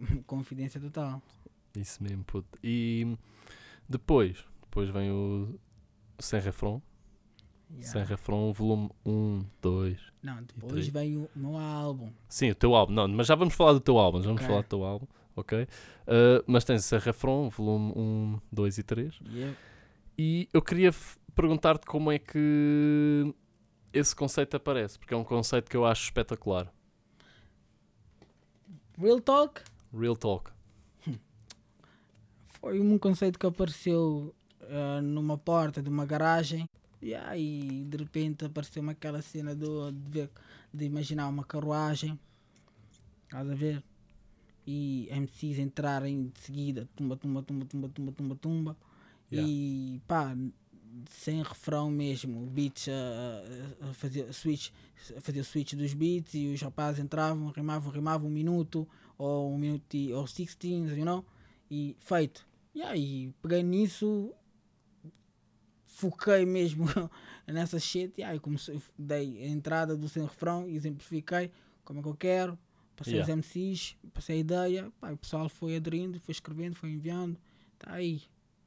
[0.26, 1.22] confidência total.
[1.74, 2.58] Isso mesmo, puto.
[2.62, 3.16] E
[3.88, 5.58] depois, depois vem o
[6.18, 6.82] Sem Refrão.
[7.70, 7.90] Yeah.
[7.90, 9.98] Sem Refrão, volume 1, 2.
[10.22, 12.12] Não, depois veio o meu álbum.
[12.28, 12.92] Sim, o teu álbum.
[12.92, 14.18] Não, mas já vamos falar do teu álbum.
[14.20, 14.46] Já vamos Ok.
[14.46, 15.62] falar do teu álbum, ok?
[15.62, 19.20] Uh, mas tens Sem Refrão, volume 1, 2 e 3.
[19.28, 19.56] Yeah.
[20.18, 20.90] E eu queria
[21.34, 23.34] perguntar-te como é que
[23.92, 26.72] esse conceito aparece, porque é um conceito que eu acho espetacular.
[28.98, 30.50] Real Talk Real talk.
[32.60, 36.68] Foi um conceito que apareceu ah, numa porta de uma garagem
[37.00, 40.30] e aí de repente apareceu-me aquela cena do, de, ver,
[40.72, 42.18] de imaginar uma carruagem,
[43.24, 43.82] estás a ver?
[44.66, 48.76] E MCs entrarem de seguida, tumba, tumba, tumba, tumba, tumba, tumba, tumba.
[49.30, 49.48] Yeah.
[49.48, 50.36] E pá,
[51.10, 54.70] sem refrão mesmo, beats a, a, fazer switch,
[55.16, 59.58] a fazer switch dos beats e os rapazes entravam, rimavam, rimavam um minuto ou um
[59.58, 61.24] minuto e, ou 16, you know?
[61.70, 62.46] E feito.
[62.74, 64.32] E aí peguei nisso,
[65.84, 66.86] foquei mesmo
[67.46, 71.50] nessa shit, e aí comecei, dei a entrada do sem refrão e exemplifiquei
[71.84, 72.58] como é que eu quero,
[72.96, 73.32] passei Yeah.
[73.32, 77.38] os MCs, passei a ideia, pá, o pessoal foi aderindo, foi escrevendo, foi enviando,
[77.78, 78.22] tá aí,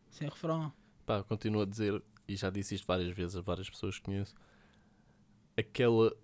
[0.09, 0.71] sem refrão.
[1.05, 4.35] Pá, continuo a dizer, e já disse isto várias vezes a várias pessoas que conheço,
[5.57, 6.15] aquela,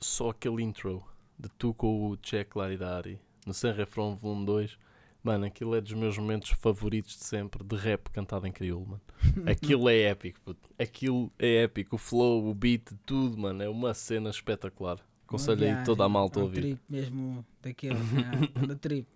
[0.00, 1.02] só aquele intro
[1.38, 4.78] de tu com o Che Claridade no Sem Refrão Volume 2,
[5.22, 9.02] mano, aquilo é dos meus momentos favoritos de sempre de rap cantado em crioulo, mano.
[9.48, 10.68] Aquilo é épico, puto.
[10.78, 14.98] Aquilo é épico, o flow, o beat, tudo, mano, é uma cena espetacular.
[15.36, 16.60] Aconselho aí toda a malta a ouvir.
[16.60, 18.66] trip mesmo daquele, né?
[18.66, 19.06] da trip.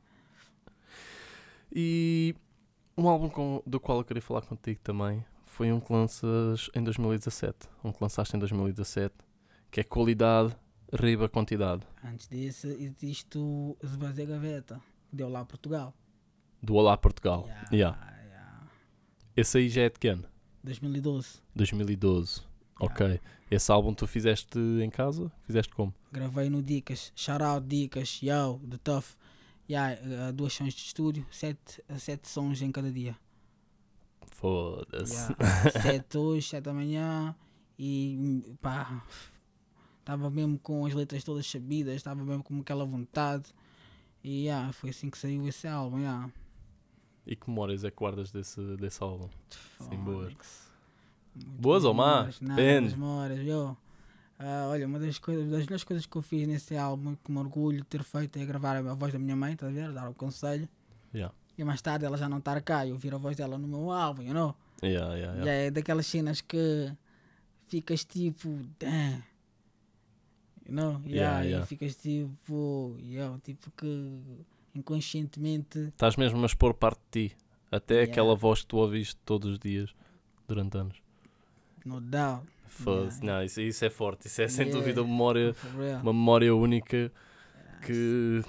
[1.74, 2.34] E
[2.96, 6.82] um álbum com- do qual eu queria falar contigo também foi um que lanças em
[6.82, 7.56] 2017.
[7.84, 9.14] Um que lançaste em 2017,
[9.70, 10.54] que é qualidade,
[10.92, 11.82] riba, quantidade.
[12.04, 15.94] Antes disso existe o Esvaziar Gaveta, que deu lá a Portugal.
[16.62, 17.44] Do Olá Portugal.
[17.46, 17.98] Yeah, Yeah.
[18.26, 18.66] yeah.
[19.36, 20.24] Esse aí já é de que ano?
[20.64, 21.40] 2012.
[21.54, 22.40] 2012.
[22.78, 23.20] Ok.
[23.50, 25.30] Esse álbum tu fizeste em casa?
[25.44, 25.94] Fizeste como?
[26.12, 29.04] Gravei no Dicas, shout out Dicas, yo, The Tough.
[29.68, 33.16] Yeah, eh, duas sessões de estúdio, sete, eh, sete sons em cada dia.
[34.30, 35.32] Foda-se.
[35.32, 35.70] Yeah.
[35.82, 37.34] sete hoje, sete da manhã
[37.76, 39.04] e pá,
[39.98, 43.52] estava mesmo com as letras todas sabidas, estava mesmo com aquela vontade.
[44.22, 45.98] E yeah, foi assim que saiu esse álbum.
[45.98, 46.30] Yeah.
[47.26, 49.28] E que memórias é que guardas desse, desse álbum?
[49.80, 50.32] Sim, boas.
[51.44, 52.38] Muito Boas ou más?
[52.38, 52.88] Depende.
[52.88, 53.76] boas memórias, yo.
[54.38, 57.32] Ah, olha, uma das, coisas, das melhores coisas que eu fiz nesse álbum e que
[57.32, 59.92] me orgulho de ter feito é gravar a voz da minha mãe, tá a ver?
[59.92, 60.68] Dar o conselho.
[61.14, 61.34] Yeah.
[61.56, 63.90] E mais tarde ela já não estar cá e ouvir a voz dela no meu
[63.90, 64.54] álbum, you know?
[64.82, 65.52] Yeah, yeah, E yeah.
[65.52, 66.92] é daquelas cenas que
[67.66, 69.22] ficas tipo, damn.
[70.68, 71.00] You know?
[71.06, 71.64] Yeah, Yeah, yeah.
[71.64, 74.20] E ficas tipo, yeah, tipo que
[74.74, 75.78] inconscientemente.
[75.78, 77.36] Estás mesmo a expor parte de ti.
[77.70, 79.94] Até aquela voz que tu ouviste todos os dias
[80.46, 81.05] durante anos.
[81.86, 82.46] No doubt.
[82.66, 83.20] Foda-se.
[83.20, 83.38] Yeah.
[83.38, 84.26] Não, isso, isso é forte.
[84.26, 84.78] Isso é sem Yeah.
[84.80, 85.54] dúvida uma memória,
[86.02, 87.12] uma memória única
[87.84, 88.42] que,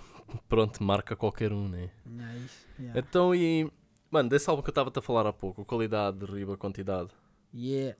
[0.49, 1.91] pronto, marca qualquer um, né?
[2.05, 2.99] Yeah, isso, yeah.
[2.99, 3.71] Então, e.
[4.09, 7.09] Mano, desse álbum que eu estava-te a falar há pouco, qualidade, riba, quantidade.
[7.53, 7.97] Yeah.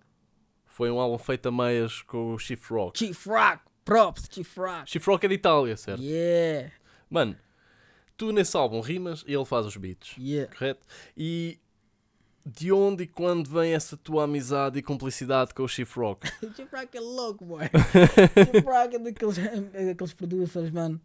[0.66, 2.98] Foi um álbum feito a meias com o Chief Rock.
[2.98, 4.90] Chief Rock, props, Chief Rock.
[4.90, 6.02] Chief Rock é de Itália, certo?
[6.02, 6.72] Yeah,
[7.10, 7.36] Mano,
[8.16, 10.54] tu nesse álbum rimas e ele faz os beats, yeah.
[10.54, 10.86] correto?
[11.16, 11.60] E
[12.48, 16.28] de onde e quando vem essa tua amizade e cumplicidade com o Chief Rock?
[16.56, 17.66] Chief Rock é louco, boy.
[18.54, 21.00] Chief Rock é daqueles, é daqueles producers, mano.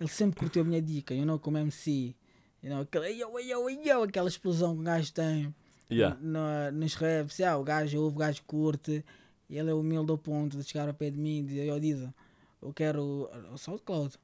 [0.00, 2.14] Ele sempre curtiu a minha dica, you know, como MC.
[2.62, 5.54] You know, aquele, yo, yo, yo, aquela explosão que o gajo tem
[5.90, 6.16] Yeah.
[6.20, 7.38] no, nos raps.
[7.38, 9.04] Yeah, o gajo ouve, o gajo curte.
[9.48, 11.80] E ele é humilde ao ponto de chegar ao pé de mim e dizer, yo,
[11.80, 12.14] Diza,
[12.62, 14.16] eu quero, o SoundCloud,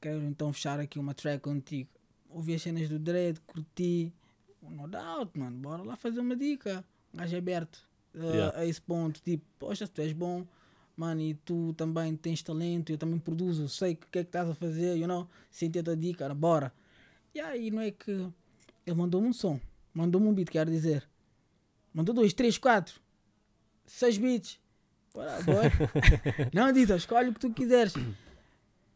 [0.00, 1.90] quero então fechar aqui uma track contigo.
[2.30, 4.12] Ouvi as cenas do Dread, curti.
[4.70, 6.84] No doubt, mano, bora lá fazer uma dica.
[7.12, 7.76] O gajo aberto
[8.14, 8.58] uh, Yeah.
[8.58, 9.20] a esse ponto.
[9.22, 10.46] Tipo, poxa, se tu és bom,
[10.96, 14.48] mano, e tu também tens talento, eu também produzo, sei o que é que estás
[14.48, 16.72] a fazer, you know, senti a tua dica, ora, bora.
[17.34, 18.10] E aí não é que
[18.86, 19.60] ele mandou-me um som,
[19.92, 21.08] mandou-me um beat, quero dizer.
[21.92, 23.00] Mandou dois, três, quatro,
[23.86, 24.58] seis beats.
[25.12, 25.38] Bora,
[26.52, 27.92] não, Dita, escolhe o que tu quiseres.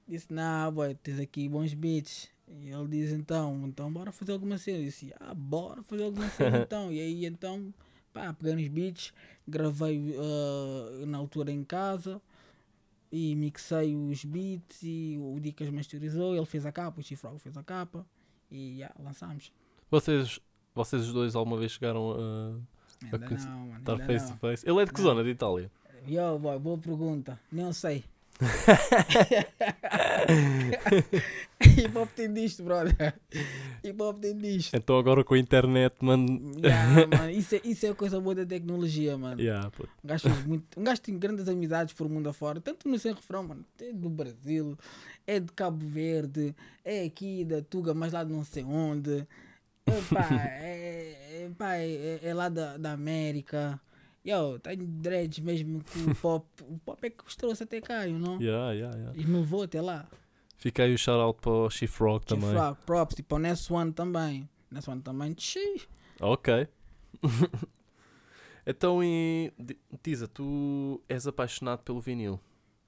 [0.07, 2.29] Disse, não, boy, tens aqui bons beats.
[2.51, 4.79] E ele diz, então, então bora fazer alguma cena.
[4.79, 6.93] Eu disse, ah, bora fazer alguma cena então.
[6.93, 7.73] E aí, então,
[8.13, 9.13] pá, peguei nos beats,
[9.47, 12.21] gravei ah, na altura em casa
[13.11, 17.57] e mixei os beats e o Dicas masterizou, ele fez a capa, o Chifrog fez
[17.57, 18.05] a capa
[18.51, 19.53] e já, lançámos.
[19.91, 20.39] Vocês,
[20.75, 24.33] vocês os dois alguma vez chegaram a conhece- não, mano, estar face não.
[24.33, 24.69] to face?
[24.69, 25.09] Ele é de que Não.
[25.09, 25.71] zona de Itália?
[26.07, 27.39] Yo, boy, boa pergunta.
[27.51, 28.05] Nem sei.
[31.61, 33.15] Hip hop tem disto, brother.
[33.83, 34.77] Hip hop tem disto.
[34.77, 36.53] Então agora com a internet, mano.
[36.63, 39.41] Yeah, isso, é, isso é a coisa boa da tecnologia, mano.
[39.41, 39.91] Yeah, puto.
[40.05, 43.43] Um gajo, muito, um gajo tem grandes amizades por mundo afora, tanto no sem refrão,
[43.43, 43.65] mano.
[43.81, 44.79] É do Brasil,
[45.27, 49.27] é de Cabo Verde, é aqui da Tuga, mas lá de não sei onde.
[49.85, 50.29] Epá,
[50.63, 53.81] é, é, pá, é, é lá da, da América.
[54.25, 58.05] Yo, tenho dreads mesmo que o pop, o pop é que os trouxe até cá,
[58.05, 58.41] you know?
[58.41, 59.19] Yeah, yeah, yeah.
[59.19, 60.07] E me levou até lá.
[60.57, 62.57] Fica aí o shout-out para o Chief Rock Chief também.
[62.57, 64.49] Rock, props, tipo, o Ness One também.
[64.71, 65.83] Ness One também, xiii.
[66.21, 66.67] Ok.
[68.67, 69.53] então, e
[70.03, 72.41] Tisa, tu és apaixonado pelo vinil.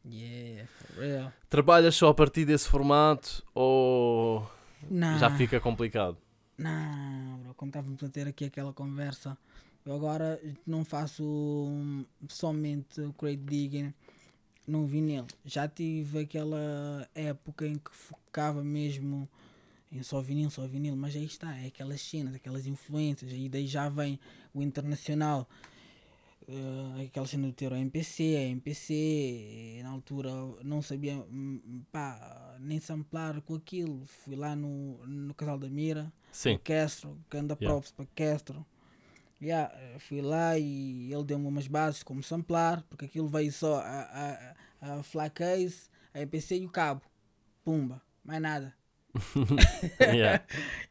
[0.05, 1.33] Yeah, for real.
[1.49, 4.51] Trabalhas só a partir desse formato ou
[4.91, 5.19] Não.
[5.19, 6.17] já fica complicado?
[6.59, 9.37] Não, bro, como estávamos a ter aqui aquela conversa,
[9.85, 13.93] eu agora não faço hum, somente o crate digging
[14.67, 15.27] no vinil.
[15.45, 19.29] Já tive aquela época em que focava mesmo
[19.93, 23.67] em só vinil, só vinil, mas aí está, é aquelas cenas, aquelas influências, aí daí
[23.67, 24.21] já vem
[24.55, 25.49] o internacional.
[26.49, 30.31] eh, aquela cena do ter o MPC, a MPC, na altura
[30.65, 34.05] não sabia hum, pá, nem samplar com aquilo.
[34.07, 36.59] Fui lá no, no Casal da Mira, Sim.
[36.65, 37.67] Castro, que anda Yeah.
[37.75, 38.65] props para Castro.
[39.41, 44.55] Yeah, fui lá e ele deu-me umas bases como samplar, porque aquilo veio só a,
[44.81, 47.01] a, a fly case, a MPC e o cabo.
[47.65, 48.75] Pumba, mais nada.
[50.01, 50.43] Yeah.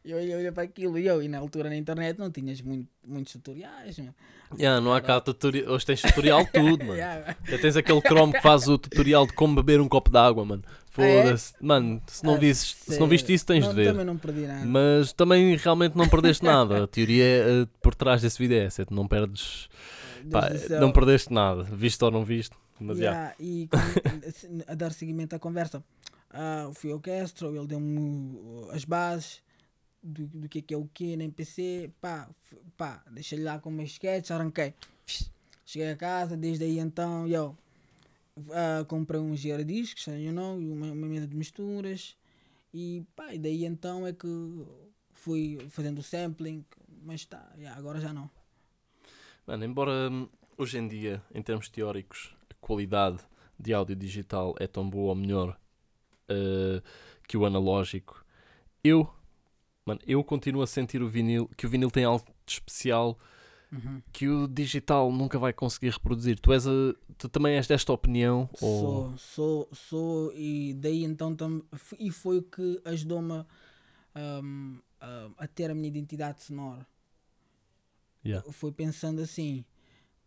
[0.04, 3.32] Eu olhei, para aquilo e eu, e na altura na internet não tinhas muito, muitos
[3.34, 4.14] tutoriais, mano.
[4.58, 5.72] Yeah, não há cá tutorial.
[5.72, 6.94] Hoje tens tutorial de tudo, mano.
[6.94, 7.36] Yeah.
[7.46, 10.44] Já tens aquele Chrome que faz o tutorial de como beber um copo de água,
[10.44, 10.62] mano.
[10.90, 11.54] Foda-se.
[11.60, 13.92] Mano, se não, Ah, visses, se não viste isso, tens não, de ver.
[13.92, 14.64] Também não perdi nada.
[14.66, 16.82] Mas também realmente não perdeste nada.
[16.84, 19.68] A teoria eh, por trás desse vídeo é essa: tu não perdes.
[20.30, 22.56] Pá, não perdeste nada, visto ou não visto.
[22.80, 22.98] Mas.
[22.98, 25.82] Yeah, E como- a dar seguimento à conversa,
[26.30, 29.42] ah, fui ao Castro, ele deu-me uh, as bases
[30.02, 32.28] do, do que é que é o que na MPC, pá,
[32.76, 34.74] pá, deixei lá com meus sketches, arranquei.
[35.66, 37.56] Cheguei a casa, desde aí então, eu
[38.52, 42.16] ah, comprei um giradiscos, you know, e uma, uma mesa de misturas,
[42.72, 44.26] e pá, e daí então é que
[45.12, 46.64] fui fazendo sampling,
[47.02, 48.30] mas tá, yeah, agora já não.
[49.46, 53.18] Mano, embora hum, hoje em dia, em termos teóricos, a qualidade
[53.58, 55.58] de áudio digital é tão boa ou melhor
[56.30, 56.82] eh,
[57.28, 58.24] que o analógico,
[58.82, 59.08] eu,
[59.84, 63.18] mano, eu continuo a sentir o vinil, que o vinil tem algo de especial
[63.72, 64.02] Uhum.
[64.12, 66.40] que o digital nunca vai conseguir reproduzir.
[66.40, 66.72] Tu, és a,
[67.16, 68.50] tu também és desta opinião?
[68.60, 68.80] Ou...
[68.80, 71.62] Sou, sou, sou, e daí então tam,
[71.96, 73.44] e foi o que ajudou-me
[74.12, 74.80] ahm,
[75.38, 76.86] a, ter a minha identidade sonora.
[78.24, 78.50] Yeah.
[78.52, 79.64] Fui pensando assim,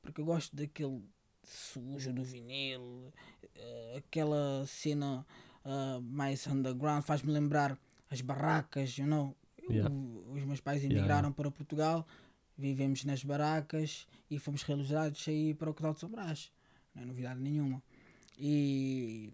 [0.02, 1.04] porque eu gosto daquele
[1.44, 3.14] sujo do vinil,
[3.56, 5.26] eh, aquela cena
[5.66, 7.78] ah, mais underground, faz-me lembrar
[8.10, 9.36] as barracas, you know.
[9.70, 9.90] Yeah.
[9.94, 12.06] O- os meus pais Yeah, emigraram para Portugal,
[12.58, 16.52] vivemos nas barracas e fomos realojados aí para o Codal de Sobras.
[16.94, 17.82] Não é novidade nenhuma.
[18.38, 19.32] E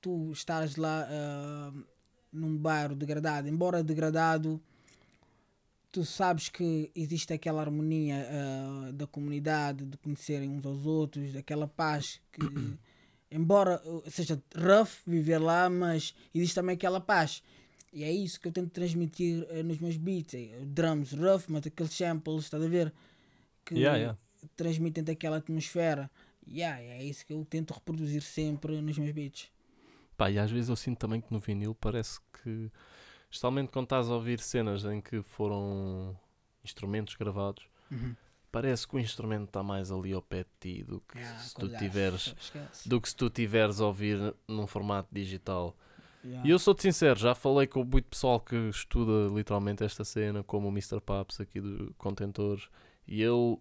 [0.00, 1.72] tu estás lá ah,
[2.32, 4.60] num bairro degradado, embora degradado,
[5.90, 11.66] tu sabes que existe aquela harmonia ah, da comunidade, de conhecerem uns aos outros, aquela
[11.66, 12.40] paz que,
[13.34, 17.42] embora seja rough viver lá, mas existe também aquela paz.
[17.92, 20.34] E é isso que eu tento transmitir eh, nos meus beats.
[20.34, 22.92] eh, drums rough, mas aqueles samples, estás a ver?
[23.64, 24.18] Que Yeah, yeah.
[24.56, 26.10] transmitem aquela atmosfera.
[26.48, 29.50] Yeah, é isso que eu tento reproduzir sempre nos meus beats.
[30.16, 32.70] Pá, e às vezes eu sinto também que no vinil parece que,
[33.30, 36.18] especialmente quando estás a ouvir cenas em que foram
[36.64, 38.16] instrumentos gravados, Uhum.
[38.52, 41.54] Parece que o instrumento está mais ali ao pé de ti do que Yeah, se
[41.54, 42.88] tu tiveres esquece.
[42.88, 45.76] do que se tu tiveres a ouvir num formato digital.
[46.24, 46.46] Yeah.
[46.46, 50.68] E eu sou-te sincero, já falei com muito pessoal que estuda literalmente esta cena, como
[50.68, 51.00] o Mr.
[51.00, 52.68] Paps aqui do Contentores,
[53.08, 53.58] e ele,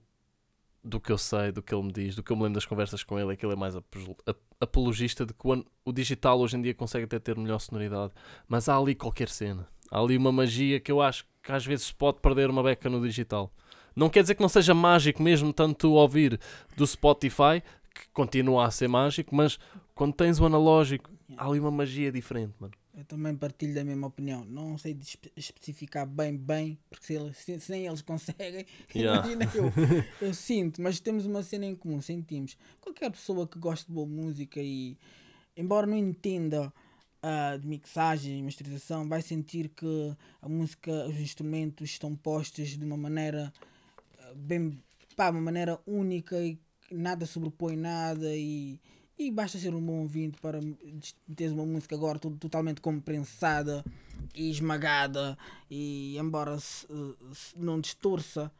[0.83, 2.65] do que eu sei, do que ele me diz, do que eu me lembro das
[2.65, 5.91] conversas com ele, é que ele é mais apo- ap- apologista de que o, o
[5.91, 8.13] digital hoje em dia consegue até ter melhor sonoridade,
[8.47, 11.87] mas há ali qualquer cena, há ali uma magia que eu acho que às vezes
[11.87, 13.51] se pode perder uma beca no digital.
[13.95, 16.39] Não quer dizer que não seja mágico mesmo tanto ouvir
[16.75, 17.61] do Spotify,
[17.93, 19.59] que continua a ser mágico, mas
[19.93, 22.73] quando tens o analógico, há ali uma magia diferente, mano.
[22.93, 24.43] Eu também partilho da mesma opinião.
[24.43, 29.25] Não sei espe- especificar bem, bem, porque se, eles, se, se nem eles conseguem, Yeah.
[29.31, 29.71] imagina eu.
[30.21, 32.57] Eu sinto, mas temos uma cena em comum, sentimos.
[32.81, 34.97] Qualquer pessoa que goste de boa música e,
[35.55, 36.71] embora não entenda
[37.23, 42.83] ah, de mixagem e masterização, vai sentir que a música, os instrumentos estão postos de
[42.83, 43.53] uma maneira
[44.35, 44.81] bem,
[45.15, 46.57] pá, uma maneira única e
[46.91, 48.79] nada sobrepõe nada e,
[49.17, 50.59] e basta ser um bom ouvinte para
[51.35, 53.83] teres uma música agora to- totalmente comprensada
[54.35, 55.37] e esmagada
[55.69, 56.87] e embora se,
[57.33, 58.51] se não distorça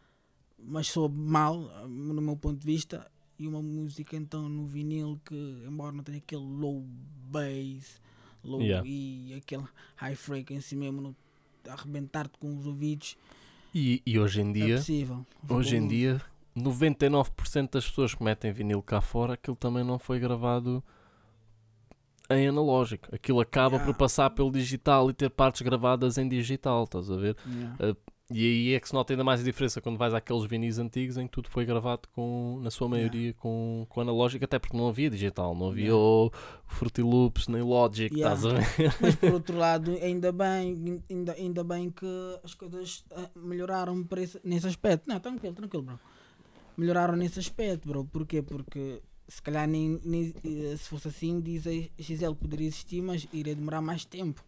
[0.58, 1.58] mas soa mal
[1.88, 5.36] no meu ponto de vista e uma música então no vinil que
[5.68, 6.84] embora não tenha aquele low
[7.30, 8.00] bass
[8.44, 8.88] low Yeah.
[8.88, 9.64] e aquele
[9.96, 11.16] high frequency mesmo no,
[11.68, 13.18] arrebentar-te com os ouvidos
[13.74, 16.22] E, e hoje em é dia, possível hoje em dia,
[16.58, 20.84] 99% das pessoas que metem vinil cá fora, aquilo também não foi gravado
[22.30, 23.14] em analógico.
[23.14, 23.86] Aquilo acaba Yeah.
[23.94, 27.36] por passar pelo digital e ter partes gravadas em digital, estás a ver?
[27.48, 27.96] yeah.
[28.34, 31.18] E aí é que se nota ainda mais a diferença quando vais àqueles vinis antigos
[31.18, 34.88] em que tudo foi gravado com, na sua maioria com, com analógico, até porque não
[34.88, 35.98] havia digital, não havia Yeah.
[36.04, 36.32] o
[36.68, 38.36] Fruity Loops nem Logic, Yeah.
[38.36, 38.96] estás a ver?
[39.02, 42.06] Mas por outro lado, ainda bem, ainda, ainda bem que
[42.44, 45.08] as coisas ah, melhoraram esse- nesse aspecto.
[45.08, 46.00] Não, tranquilo, tranquilo, bro.
[46.78, 48.06] Melhoraram nesse aspecto, bro.
[48.06, 48.42] Porquê?
[48.42, 51.72] Porque se calhar nem, nem, eh, se fosse assim, diz a
[52.02, 54.44] XL poderia existir, mas iria demorar mais tempo.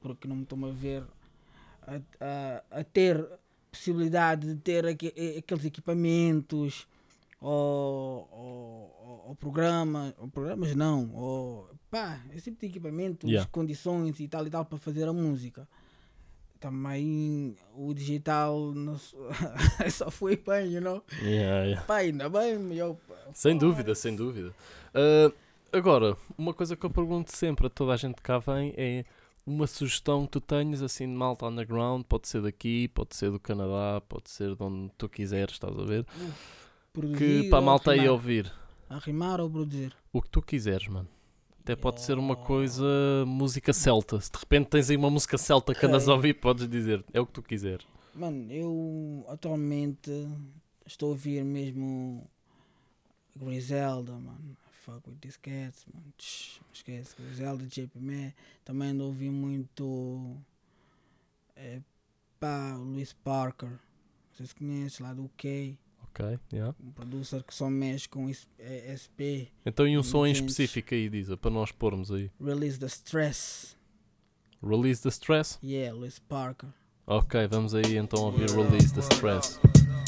[0.00, 1.02] Porque não me estou a ver
[1.86, 3.24] a, a, a ter
[3.70, 6.86] possibilidade de ter eh, aqueles equipamentos
[7.40, 13.48] ou, ou, ou programa, ou programas não, ou pá, esse tipo de equipamentos, Yeah.
[13.52, 15.68] condições e tal e tal para fazer a música.
[16.60, 18.72] Também o digital
[19.92, 21.02] só foi bem, you know?
[21.20, 21.82] Yeah, yeah.
[21.82, 22.98] Pá, ainda bem, eu,
[23.34, 24.54] Sem dúvida, sem dúvida.
[24.94, 25.30] Ah,
[25.70, 29.04] agora, uma coisa que eu pergunto sempre a toda a gente que cá vem é
[29.46, 33.38] uma sugestão que tu tenhas assim de malta underground, pode ser daqui, pode ser do
[33.38, 36.06] Canadá, pode ser de onde tu quiseres, estás a ver?
[36.92, 38.50] produzir Que para a malta aí ouvir
[38.88, 39.94] A rimar ou produzir?
[40.12, 41.08] o que tu quiseres, mano.
[41.60, 42.84] Até pode ser uma coisa
[43.26, 44.20] música celta.
[44.20, 47.20] Se de repente tens aí uma música celta que andas a ouvir, podes dizer, é
[47.20, 47.86] o que tu quiseres.
[48.14, 50.10] Mano, eu atualmente
[50.86, 52.28] estou a ouvir mesmo
[53.34, 54.56] Griselda, mano.
[54.84, 56.12] Fuck with these cats, mano.
[56.72, 58.32] Esquece, Griselda, JP Man.
[58.64, 60.36] Também ando a ouvir muito.
[61.56, 61.80] É,
[62.38, 63.70] pá, Luis Parker.
[63.70, 63.78] Não
[64.36, 65.78] sei se conhece lá do UK.
[66.02, 66.74] Ok, yeah.
[66.84, 69.48] Um producer que só mexe com is- é, SP.
[69.64, 72.30] Então e um som em específico aí, Diza, para nós pormos aí.
[72.40, 73.76] Release the Stress.
[74.62, 75.58] Release the Stress?
[75.62, 76.68] Yeah, Luis Parker.
[77.06, 79.58] Ok, vamos aí então ouvir Release the Stress.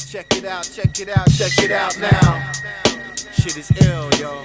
[0.09, 2.51] Check it out, check it out, check it out now.
[3.33, 4.41] Shit is ill, yo.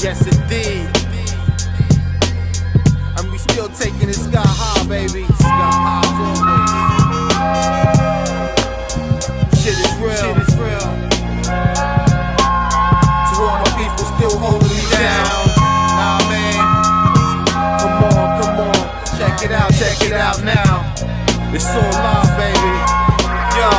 [0.00, 0.88] Yes, indeed.
[3.18, 5.26] And we still taking it sky high, baby.
[5.26, 6.59] Sky high
[19.90, 20.94] check it out, now.
[21.52, 22.74] It's all love, baby.
[23.56, 23.70] Yo,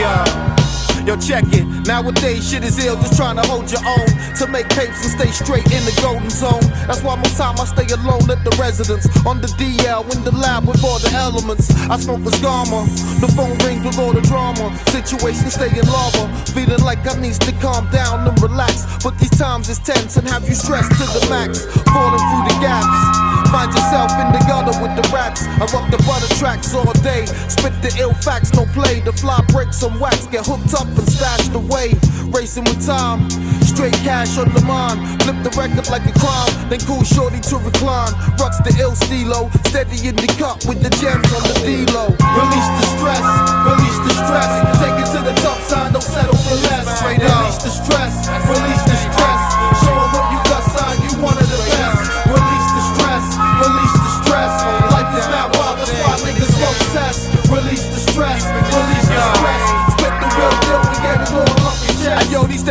[0.00, 1.14] yo.
[1.14, 1.79] Yo, check it.
[1.90, 4.06] Nowadays, shit is ill, just trying to hold your own.
[4.38, 6.62] To make papes and stay straight in the golden zone.
[6.86, 9.10] That's why most time I stay alone at the residence.
[9.26, 11.66] On the DL, in the lab with all the elements.
[11.90, 12.86] I smoke a scammer.
[13.18, 14.70] The phone rings with all the drama.
[14.94, 16.30] Situation stay in lava.
[16.54, 18.86] Feeling like I need to calm down and relax.
[19.02, 21.66] But these times is tense and have you stressed to the max.
[21.90, 23.30] Falling through the gaps.
[23.50, 25.42] Find yourself in the gutter with the raps.
[25.58, 27.26] I rock the butter tracks all day.
[27.48, 29.00] Spit the ill facts, no play.
[29.00, 31.79] The fly breaks some wax, get hooked up and stashed away.
[31.80, 33.24] Racing with time,
[33.64, 35.00] straight cash on the mind.
[35.22, 38.12] Flip the record like a crime, then cool shorty to recline.
[38.36, 42.12] Rocks the ill stilo, steady in the cup with the gems on the D-low.
[42.12, 43.24] Release the stress,
[43.64, 44.52] release the stress.
[44.76, 46.84] Take it to the top side, don't settle for less.
[47.00, 49.39] Release the stress, release the stress.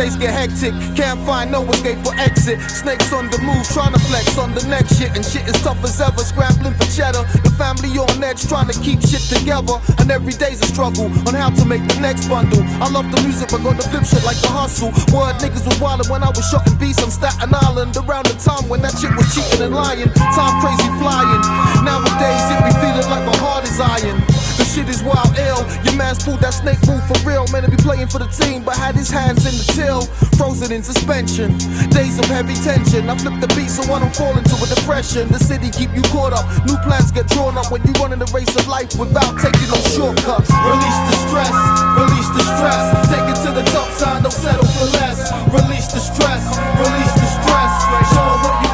[0.00, 2.56] Days get hectic, can't find no escape or exit.
[2.72, 5.76] Snakes on the move, trying to flex on the next shit, and shit is tough
[5.84, 6.24] as ever.
[6.24, 9.76] Scrambling for cheddar, the family on edge, trying to keep shit together.
[10.00, 12.64] And every day's a struggle on how to make the next bundle.
[12.80, 14.88] I love the music, but to flip shit like the hustle.
[15.12, 17.92] Word niggas was wildin' when I was shotting beats on Staten Island.
[18.00, 21.44] Around the time when that shit was cheating and lying, time crazy flying.
[21.84, 24.39] Nowadays it be feeling like my heart is iron.
[24.70, 25.66] Shit is wild ill.
[25.82, 27.42] Your man's pulled that snake move for real.
[27.50, 30.06] Man, to be playing for the team, but had his hands in the till,
[30.38, 31.58] frozen in suspension.
[31.90, 33.10] Days of heavy tension.
[33.10, 35.26] I flip the beat so I don't fall into a depression.
[35.26, 36.46] The city keep you caught up.
[36.70, 39.66] New plans get drawn up when you run in the race of life without taking
[39.66, 40.46] no shortcuts.
[40.54, 41.54] Release the stress,
[41.98, 42.82] release the stress.
[43.10, 45.34] Take it to the top side, don't settle for less.
[45.50, 46.46] Release the stress,
[46.78, 47.74] release the stress.
[48.14, 48.70] Show what you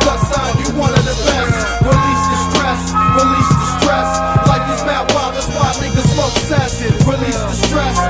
[7.27, 8.06] Release the stress,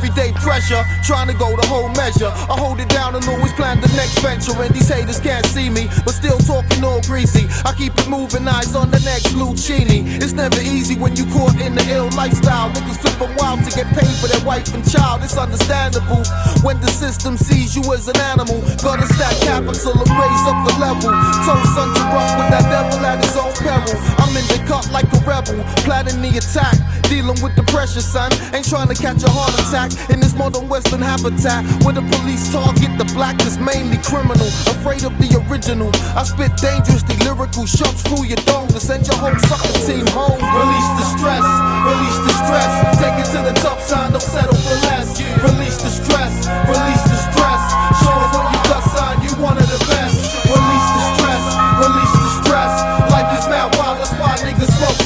[0.00, 2.32] everyday pressure, trying to go the whole measure.
[2.48, 4.56] I hold it down and always plan the next venture.
[4.56, 7.44] And these haters can't see me, but still talking all greasy.
[7.68, 10.08] I keep it moving, eyes on the next Lucini.
[10.16, 12.72] It's never easy when you caught in the ill lifestyle.
[12.72, 15.20] Niggas flipping wild to get paid for their wife and child.
[15.22, 16.24] It's understandable
[16.64, 18.56] when the system sees you as an animal.
[18.80, 21.12] Gotta stack capital and raise up the level.
[21.44, 24.00] Told son to rock with that devil at his own peril.
[24.16, 26.80] I'm in the cut like a rebel, planning the attack.
[27.10, 28.30] Dealing with the pressure, son.
[28.54, 31.64] Ain't trying to catch a heart attack in this modern western habitat.
[31.84, 34.48] Where the police target the black is mainly criminal.
[34.70, 35.90] Afraid of the original.
[36.16, 40.40] I spit dangerously lyrical shots through your dome to send your whole sucker team home.
[40.40, 41.46] Release the stress,
[41.86, 42.72] release the stress.
[43.00, 45.20] Take it to the top side, don't settle for less.
[45.42, 46.32] Release the stress,
[46.68, 47.62] release the stress.
[48.02, 50.18] Show us what you got, son, you one of the best.
[50.48, 51.44] Release the stress,
[51.80, 52.72] release the stress.
[53.10, 55.00] Life is mad wild, that's why niggas smoke.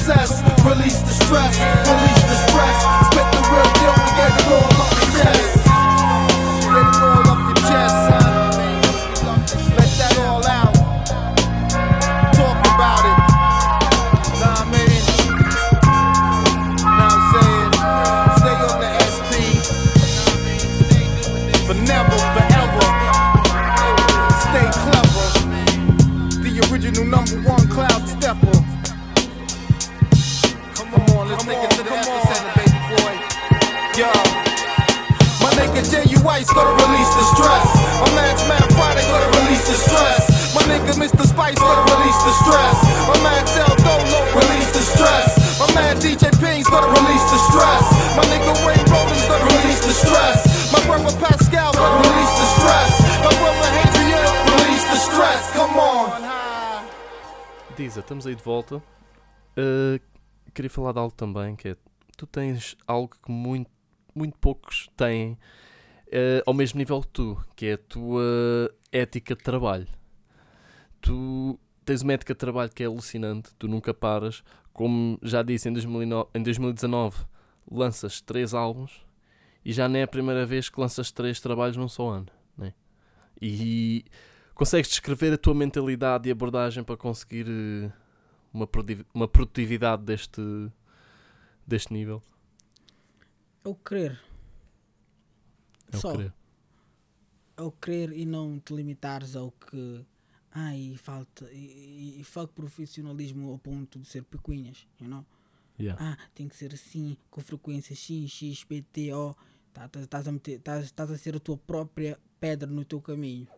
[0.64, 1.60] Release the stress,
[60.74, 61.76] falar de algo também, que é
[62.16, 63.70] tu tens algo que muito,
[64.14, 69.42] muito poucos têm uh, ao mesmo nível que tu, que é a tua ética de
[69.42, 69.86] trabalho.
[71.00, 74.42] Tu tens uma ética de trabalho que é alucinante, tu nunca paras.
[74.72, 77.24] Como já disse, em, 2009 em 2019
[77.70, 79.04] lanças três álbuns
[79.64, 82.26] e já não é a primeira vez que lanças três trabalhos num só ano.
[82.56, 82.74] Né?
[83.40, 84.04] E
[84.54, 87.90] consegues descrever a tua mentalidade e abordagem para conseguir eh,
[88.54, 88.68] uma,
[89.12, 90.40] uma produtividade deste,
[91.66, 92.22] deste nível?
[93.64, 94.20] É o querer.
[95.92, 96.12] É o Só.
[96.12, 96.32] querer.
[97.56, 100.04] É o querer e não te limitares ao que.
[100.52, 101.50] Ai, falta.
[101.52, 101.56] E,
[102.16, 105.24] e, e fuck profissionalismo ao ponto de ser picuinhas, you know?
[105.78, 106.00] Yeah.
[106.12, 109.34] Ah, tem que ser assim, com frequência X, X, PT, O.
[109.72, 113.00] Tá- tá- Estás a, meter- tás- tás a ser a tua própria pedra no teu
[113.00, 113.48] caminho.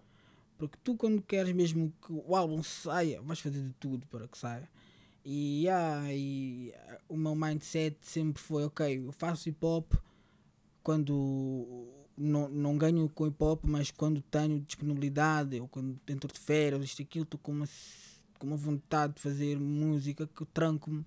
[0.58, 4.38] Porque tu, quando queres mesmo que o álbum saia, vais fazer de tudo para que
[4.38, 4.68] saia.
[5.24, 9.92] E, yeah, e ah, o meu mindset sempre foi, ok, eu faço hip hop
[10.82, 16.38] quando não, não ganho com hip hop, mas quando tenho disponibilidade, ou quando dentro de
[16.38, 17.66] férias, isto aquilo, estou com uma,
[18.38, 21.04] com uma vontade de fazer música que eu tranco-me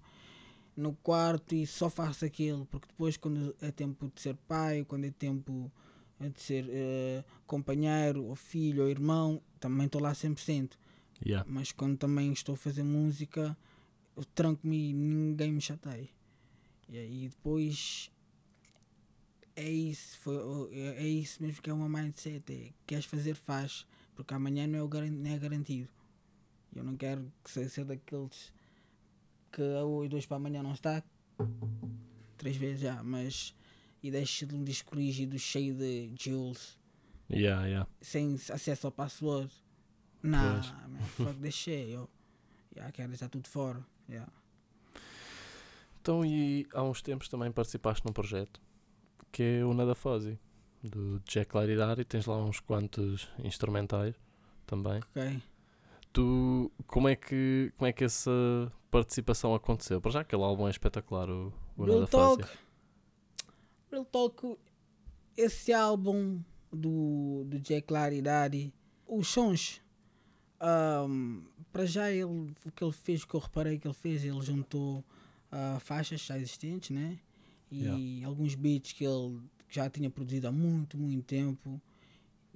[0.76, 5.06] no quarto e só faço aquilo, porque depois quando é tempo de ser pai, quando
[5.06, 5.72] é tempo
[6.28, 10.72] de ser eh, companheiro, ou filho, ou irmão, também estou lá 100%.
[11.26, 11.50] Yeah.
[11.50, 13.58] Mas quando também estou a fazer música,
[14.16, 16.10] eu tranco-me e ninguém me chateia.
[16.90, 18.12] E aí depois
[19.56, 20.36] é isso, foi,
[20.72, 22.52] é é isso mesmo que é uma mindset.
[22.52, 25.90] É, queres fazer, faz, porque amanhã não é, o não é garantido.
[26.76, 28.54] Eu não quero que seja ser daqueles
[29.52, 31.04] que a e dois para amanhã não está,
[32.38, 33.56] três vezes já, mas
[34.02, 36.78] e deixa de um disco rígido cheio de jewels
[37.32, 37.88] Yeah, yeah.
[38.02, 39.52] sem acesso ao password.
[40.24, 40.72] Não, Pois.
[40.72, 42.10] man, fuck deixei, eu.
[42.76, 43.86] Yeah, quero deixar tudo fora.
[44.10, 44.32] Yeah.
[46.02, 48.60] Então, e há uns tempos também participaste num projeto
[49.32, 50.40] que é o Nada Fuzzy,
[50.84, 54.16] do Jack Claridade, e tens lá uns quantos instrumentais
[54.66, 55.00] também.
[55.16, 55.42] Ok.
[56.12, 58.32] Tu, como é que, como é que essa
[58.90, 60.02] participação aconteceu?
[60.02, 62.08] Para já aquele álbum é espetacular, o, o Nada.
[62.08, 62.42] Fuzzy.
[63.92, 64.58] Real Talk,
[65.36, 68.74] esse álbum do, do Jack Claridade,
[69.08, 69.82] os sons,
[70.60, 74.24] ahm, para já ele, o que ele fez, o que eu reparei que ele fez,
[74.24, 75.04] ele juntou
[75.52, 77.20] ah, faixas já existentes, né?
[77.72, 81.80] E alguns beats que ele já tinha produzido há muito, muito tempo.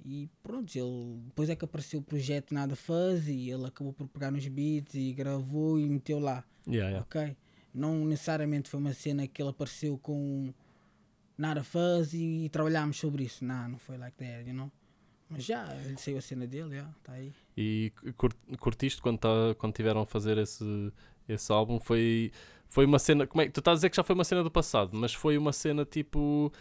[0.04, 4.30] E pronto, ele, depois é que apareceu o projeto Nada Fuzzy, ele acabou por pegar
[4.30, 6.44] nos beats e gravou e meteu lá.
[6.66, 7.00] Yeah, yeah.
[7.00, 7.36] Ok?
[7.72, 10.52] Não necessariamente foi uma cena que ele apareceu com
[11.36, 13.44] nada fuzzy e trabalhámos sobre isso.
[13.44, 14.70] Não, não foi like that, you know?
[15.28, 17.32] Mas já, ele saiu a cena dele, já, tá aí.
[17.56, 19.28] E cur- curtiste quando, tá,
[19.58, 20.92] quando tiveram a fazer esse,
[21.28, 21.80] esse álbum?
[21.80, 22.30] Foi,
[22.68, 23.26] foi uma cena.
[23.26, 25.14] Como é, que- tu estás a dizer que já foi uma cena do passado, mas
[25.14, 26.52] foi uma cena tipo.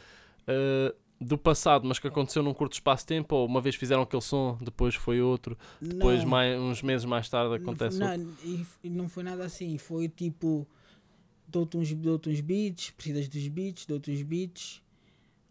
[0.47, 3.33] ah, do passado, mas que aconteceu num curto espaço de tempo?
[3.35, 7.29] Ou uma vez fizeram aquele som, depois foi outro, depois, não, mais, uns meses mais
[7.29, 8.35] tarde, não acontece não,
[8.83, 10.67] e não foi nada assim, foi tipo,
[11.53, 14.81] dou-te uns, dou uns beats, precisas dos beats, dou-te uns beats,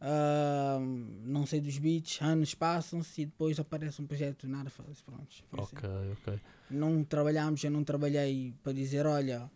[0.00, 0.78] ah,
[1.24, 5.44] não sei dos beats, anos passam-se e depois aparece um projeto, nada faz, pronto.
[5.48, 5.76] foi assim.
[5.76, 6.40] Ok, ok.
[6.70, 9.48] não trabalhámos, eu não trabalhei para dizer, olha,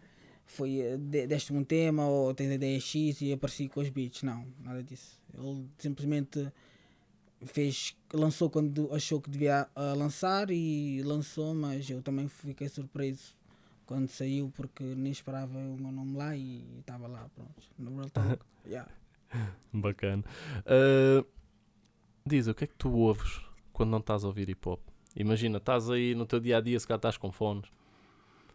[0.47, 3.89] foi, eh, de- deste-me um tema ou tens a ideia X e apareci com os
[3.89, 4.23] beats.
[4.23, 5.21] Não, nada disso.
[5.35, 6.47] Ele simplesmente
[7.45, 13.35] fez, lançou quando achou que devia ah, lançar e lançou, mas eu também fiquei surpreso
[13.87, 18.11] quando saiu porque nem esperava o meu nome lá e estava lá, pronto, no Real
[18.11, 18.45] Talk.
[18.67, 18.91] yeah.
[19.73, 20.25] Bacana.
[20.67, 21.25] Ah,
[22.27, 23.41] diz, o que é que tu ouves
[23.73, 24.81] quando não estás a ouvir hip hop?
[25.15, 27.71] Imagina, estás aí no teu dia a dia, se calhar estás com fones.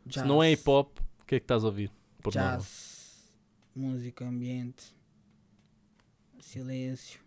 [0.09, 1.91] Se não é Jazz, hip hop, o que é que estás a ouvir?
[2.21, 2.34] Por?
[2.34, 3.32] Jazz,
[3.75, 4.93] música, ambiente,
[6.39, 7.19] silêncio.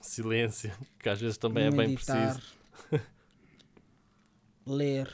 [0.00, 3.06] Silêncio, que às vezes também é bem meditar, preciso.
[4.66, 5.12] ler,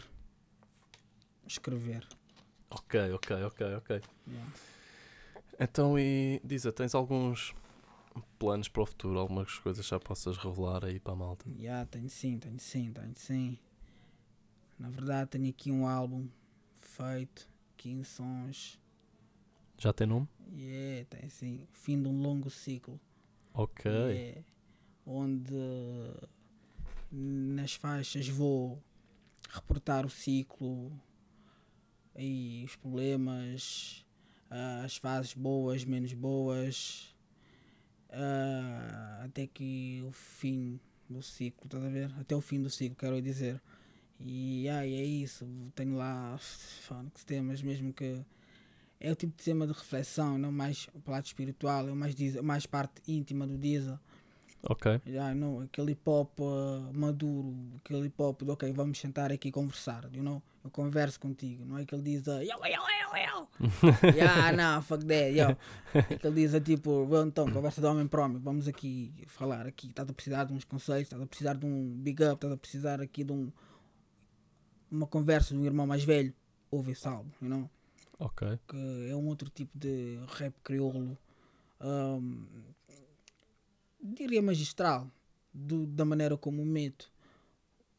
[1.47, 2.07] escrever.
[2.79, 4.03] Ok, ok, ok, ok.
[4.29, 4.53] yeah.
[5.59, 7.55] Então, e Diza, tens alguns
[8.39, 9.19] planos para o futuro?
[9.19, 11.47] Algumas coisas já possas revelar aí para a malta?
[11.59, 13.59] Yeah, tenho sim, tenho sim, tenho sim.
[14.79, 16.29] Na verdade tenho aqui um álbum
[16.77, 17.49] feito,
[17.79, 18.79] 15 sons.
[19.79, 20.29] Já tem nome?
[20.55, 21.67] Yeah, tem sim.
[21.73, 23.01] Fim de um longo ciclo.
[23.55, 23.91] Ok.
[23.91, 24.43] Yeah,
[25.07, 25.55] onde
[27.11, 28.83] nas faixas vou
[29.49, 30.93] reportar o ciclo
[32.19, 34.05] e os problemas,
[34.51, 37.15] ah, as fases boas, menos boas,
[38.11, 42.11] ah, até que o fim do ciclo, estás a ver?
[42.19, 43.61] Até o fim do ciclo, quero dizer.
[44.21, 48.25] E ai, é isso, tenho lá fónix, temas mesmo que
[48.99, 52.67] é o tipo de tema de reflexão, não mais o lado espiritual, é mais, mais
[52.67, 53.99] parte íntima do Diesel.
[54.63, 55.01] Ok.
[55.07, 59.49] Já, não, aquele hip hop uh, maduro, aquele hip hop de ok, vamos sentar aqui
[59.49, 60.43] e conversar, you know?
[60.65, 63.49] Eu converso contigo, não é que ele diz uh, yo, yo, yo, yo.
[64.17, 65.57] yeah, não, fuck that, yo.
[65.95, 69.13] É que ele diz uh, tipo, "Well, então, conversa de homem para homem, vamos aqui
[69.29, 72.35] falar aqui, estás a precisar de uns conselhos, estás a precisar de um big up,
[72.35, 73.53] estás a precisar aqui de um
[74.91, 76.33] uma conversa de um irmão mais velho,
[76.71, 77.71] ouve esse álbum, you know?
[78.19, 78.59] Ok.
[78.67, 81.19] que é um outro tipo de rap crioulo,
[81.81, 82.47] ahm,
[84.15, 85.11] diria magistral,
[85.53, 87.11] do- da maneira como meto,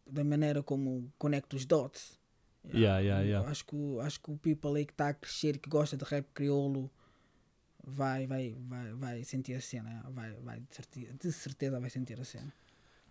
[0.06, 2.18] da maneira como conecto os dots.
[2.74, 3.50] Yeah, yeah, yeah.
[3.50, 6.04] Acho, que, o- acho que o people aí que está a crescer, que gosta de
[6.04, 6.90] rap crioulo,
[7.84, 12.20] vai, vai, vai, vai sentir a cena, vai, vai, de, certeza, de certeza vai sentir
[12.20, 12.54] a cena.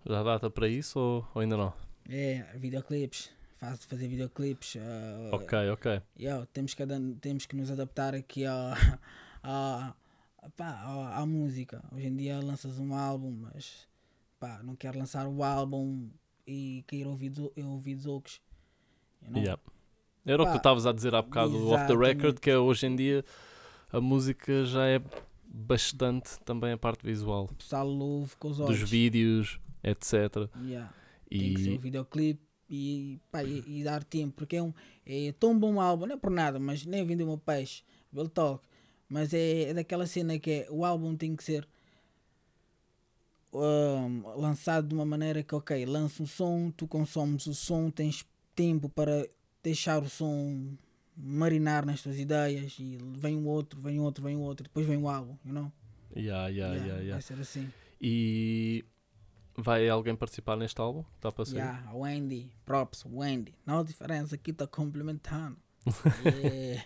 [0.05, 1.73] Já data para isso ou, ou ainda não?
[2.09, 4.77] É, videoclipes, faz, fazer videoclipes.
[4.79, 6.03] ah, Ok, ok.
[6.19, 6.83] yeah, temos, que,
[7.21, 8.75] temos que nos adaptar aqui à,
[9.43, 9.95] à,
[10.57, 11.83] pá, à, à música.
[11.93, 13.89] Hoje em dia lanças um álbum, mas
[14.39, 16.09] pá, não quero lançar o álbum
[16.47, 18.41] e cair ouvidos, ouvidos outros.
[19.23, 19.43] you know?
[19.43, 19.63] Yeah.
[20.25, 22.59] Era o que tu Pá, estavas a dizer há bocado off the record, que é
[22.59, 23.25] hoje em dia
[23.93, 25.01] a música já é
[25.47, 27.45] bastante também a parte visual.
[27.45, 28.81] O pessoal ouve com os olhos.
[28.81, 30.51] Dos vídeos, etc.
[30.65, 30.93] Yeah.
[31.31, 34.73] Tem que ser o E videoclipe e, pá, e, e dar tempo, porque é, um,
[35.05, 38.29] é tão bom álbum, não é por nada, mas nem vender o meu peixe, Bill
[38.29, 38.67] Talk,
[39.09, 41.67] mas é, é daquela cena que é, o álbum tem que ser
[43.53, 48.27] um, lançado de uma maneira que, ok, lança um som, tu consomes o som, tens
[48.55, 49.29] tempo para
[49.63, 50.77] deixar o som
[51.17, 55.09] marinar nas tuas ideias e vem um outro, vem outro, vem outro, depois vem o
[55.09, 55.73] álbum, you know?
[56.15, 57.13] yeah, yeah, Yeah, yeah, yeah.
[57.13, 57.73] Vai ser assim.
[58.01, 58.85] E
[59.57, 61.05] vai alguém participar neste álbum?
[61.17, 61.59] Está para sair?
[61.59, 63.55] Yeah, Wendy, props, Wendy.
[63.65, 65.57] Não há diferença, aqui está complementando.
[66.25, 66.85] yeah.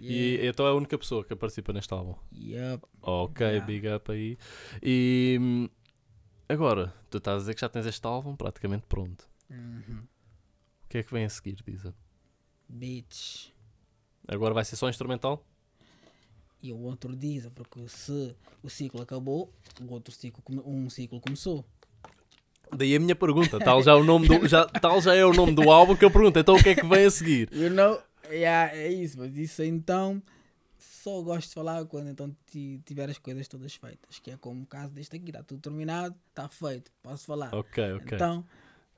[0.00, 2.14] E então é a única pessoa que participa neste álbum.
[2.32, 2.84] Yup.
[3.02, 3.66] Ok, Yeah.
[3.66, 4.38] big up aí.
[4.82, 5.68] E
[6.48, 9.28] agora, tu estás a dizer que já tens este álbum praticamente pronto.
[9.50, 10.02] Uhum.
[10.84, 11.94] O que é que vem a seguir, Diza?
[12.68, 13.50] Bitch.
[14.28, 15.44] Agora vai ser só instrumental?
[16.62, 21.64] E o outro diz, porque se o ciclo acabou, o outro ciclo, um ciclo começou.
[22.72, 25.32] Daí a minha pergunta, tal já, é o nome do, já, tal já é o
[25.32, 27.48] nome do álbum que eu pergunto, então o que é que vem a seguir?
[27.52, 28.00] You know?
[28.28, 30.22] Yeah, é isso, mas isso então
[30.78, 34.18] só gosto de falar quando então ti- tiver as coisas todas feitas.
[34.18, 37.54] Que é como o caso deste aqui, está tudo terminado, está feito, posso falar.
[37.54, 38.16] Ok, ok.
[38.16, 38.44] Então,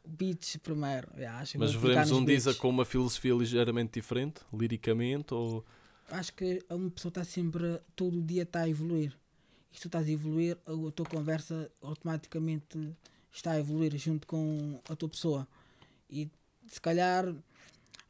[0.06, 1.08] beats primeiro.
[1.16, 2.60] Yeah, acho Mas veremos um Diza beats.
[2.60, 5.64] com uma filosofia ligeiramente diferente, liricamente, ou...
[6.08, 9.16] acho que uma pessoa está sempre, todo dia está a evoluir.
[9.72, 12.94] E se tu estás a evoluir, a tua conversa automaticamente
[13.32, 15.48] está a evoluir junto com a tua pessoa.
[16.10, 16.30] E
[16.66, 17.34] se calhar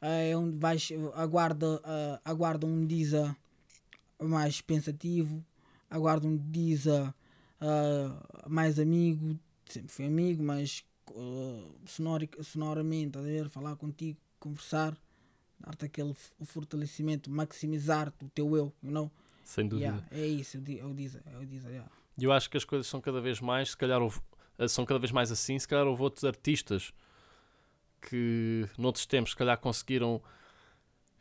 [0.05, 3.35] é onde vais, aguarda, ah, aguarda um Diza
[4.21, 5.43] mais pensativo,
[5.89, 7.13] aguarda um Diza
[7.61, 10.83] ah, mais amigo, sempre fui amigo, mas
[11.85, 14.97] sonori- sonoramente, a ver, falar contigo, conversar
[15.59, 19.09] dar-te aquele fortalecimento, maximizar o teu eu, you know?
[19.45, 19.89] Sem dúvida.
[19.89, 21.89] Yeah, é isso, eu di- eu diz, eu diz, yeah.
[22.17, 24.19] E eu acho que as coisas são cada vez mais, se calhar houve,
[24.57, 26.91] eh, são cada vez mais assim, se calhar houve outros artistas
[28.09, 30.21] que noutros tempos se calhar conseguiram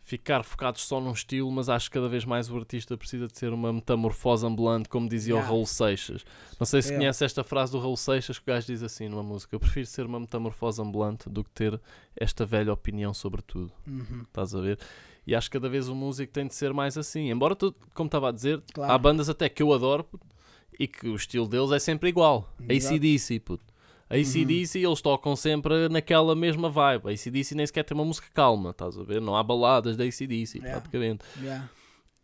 [0.05, 3.39] ficar focados só num estilo, mas acho que cada vez mais o artista precisa de
[3.39, 5.49] ser uma metamorfose ambulante, como dizia Yeah.
[5.49, 6.25] o Raul Seixas.
[6.59, 7.05] Não sei se Yeah.
[7.05, 9.87] conhece esta frase do Raul Seixas que o gajo diz assim numa música: Eu prefiro
[9.87, 11.81] ser uma metamorfose ambulante do que ter
[12.17, 13.73] esta velha opinião sobre tudo.
[13.87, 14.23] Uhum.
[14.27, 14.79] Estás a ver?
[15.25, 17.31] E acho que cada vez o músico tem de ser mais assim.
[17.31, 18.93] Embora, tu, como estava a dizer, Claro.
[18.93, 20.05] há bandas até que eu adoro
[20.81, 22.53] e que o estilo deles é sempre igual.
[22.69, 22.97] Exato.
[22.97, 23.72] ACDC, puto.
[24.21, 27.13] ACDC eles tocam sempre naquela mesma vibe.
[27.13, 29.21] ACDC nem sequer tem uma música calma, estás a ver?
[29.21, 30.73] Não há baladas de ACDC, Yeah.
[30.81, 31.25] praticamente.
[31.41, 31.69] Yeah.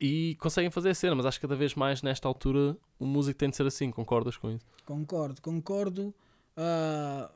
[0.01, 3.39] E conseguem fazer a cena, mas acho que cada vez mais nesta altura o músico
[3.39, 3.91] tem de ser assim.
[3.91, 4.65] Concordas com isso?
[4.85, 6.15] Concordo, concordo.
[6.57, 7.31] ah,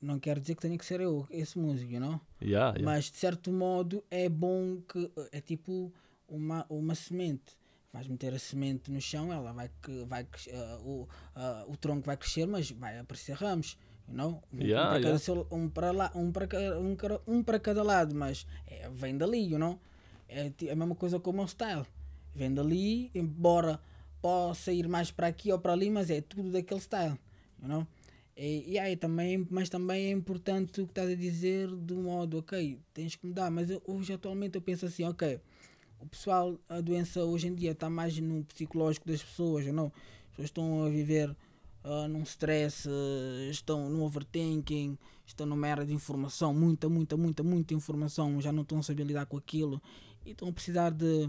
[0.00, 2.20] não quero dizer que tenha que ser eu, esse músico, you know?
[2.42, 2.78] Yeah.
[2.82, 5.92] Mas de certo modo é bom que é tipo
[6.28, 7.56] uma, uma semente.
[7.92, 12.04] Vais meter a semente no chão, ela vai que vai ah, o, ah, o tronco
[12.06, 13.78] vai crescer, mas vai aparecer ramos.
[14.08, 14.42] You know?
[14.52, 15.18] Um, Yeah, um, para yeah.
[15.18, 16.46] seu- um para lá, um para
[16.78, 16.96] um,
[17.38, 19.78] um para cada lado, mas é, vem dali, you know?
[20.28, 21.84] É ti- a mesma coisa com o meu style.
[22.34, 23.80] Vem dali, embora
[24.20, 27.18] possa ir mais para aqui ou para ali, mas é tudo daquele style,
[27.62, 27.86] you know?
[28.36, 32.38] E, e aí também, mas também é importante o que estás a dizer do modo,
[32.38, 35.40] ok, tens que mudar, mas eu- hoje atualmente eu penso assim, ok,
[36.00, 39.86] o pessoal, a doença hoje em dia está mais no psicológico das pessoas, não?
[39.86, 41.34] As pessoas estão a viver
[41.84, 47.42] ah, num stress, ah, estão no overthinking, estão numa era de informação, muita, muita, muita,
[47.42, 49.80] muita informação, já não estão a saber lidar com aquilo
[50.24, 51.28] e estão a precisar de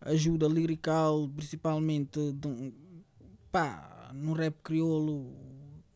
[0.00, 2.72] ajuda lirical, principalmente de um,
[3.50, 5.34] pá, no rap crioulo,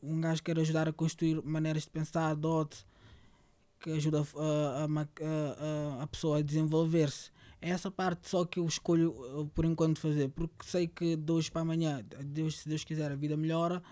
[0.02, 2.84] um gajo quer ajudar a construir maneiras de pensar, dote,
[3.80, 7.30] que ajuda a, a- a- a pessoa a desenvolver-se.
[7.62, 11.32] É essa parte só que eu escolho uh, por enquanto fazer, porque sei que de
[11.32, 13.82] hoje para amanhã, Deus, se Deus quiser, a vida melhora.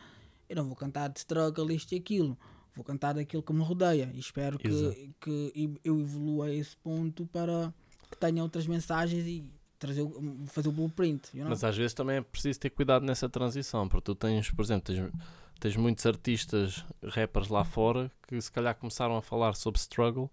[0.49, 2.39] Eu não vou cantar de struggle, isto e aquilo.
[2.75, 4.11] Vou cantar daquilo que me rodeia.
[4.15, 4.95] E espero Exato.
[5.21, 7.73] que, que eu evolua a esse ponto para
[8.11, 9.45] que tenha outras mensagens e
[9.79, 10.07] trazer,
[10.47, 11.29] fazer o blueprint.
[11.35, 11.51] You know?
[11.51, 14.95] Mas às vezes também é preciso ter cuidado nessa transição, porque tu tens, por exemplo,
[14.95, 15.13] tens,
[15.61, 20.31] tens muitos artistas, rappers lá fora, que se calhar começaram a falar sobre struggle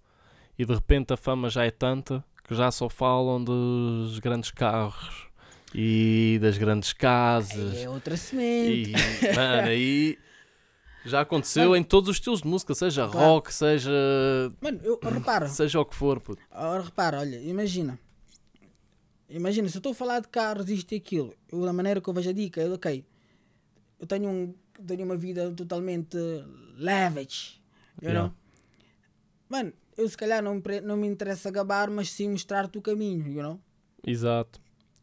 [0.58, 5.28] e de repente a fama já é tanta que já só falam dos grandes carros
[5.74, 7.76] e das grandes casas.
[7.76, 8.92] é outra semente.
[8.92, 10.18] E, mano, aí
[11.06, 11.76] Já aconteceu Mano.
[11.76, 13.34] em todos os estilos de música, seja Claro.
[13.34, 13.92] rock, seja.
[14.60, 15.48] Mano, eu repara.
[15.48, 16.42] seja o que for, puto.
[16.52, 18.00] Ora, repara, olha, imagina.
[19.30, 22.08] Imagina, se eu estou a falar de carros, isto e aquilo, eu, da maneira que
[22.08, 23.04] eu vejo a dica, eu, ok,
[24.00, 24.54] eu tenho, um,
[24.86, 26.18] tenho uma vida totalmente
[26.78, 27.60] lavish,
[28.02, 28.28] you Yeah.
[28.28, 28.36] know?
[29.50, 33.42] Mano, eu se calhar não, não me interessa gabar, mas sim mostrar-te o caminho, you
[33.44, 33.60] know?
[34.06, 34.60] Exato.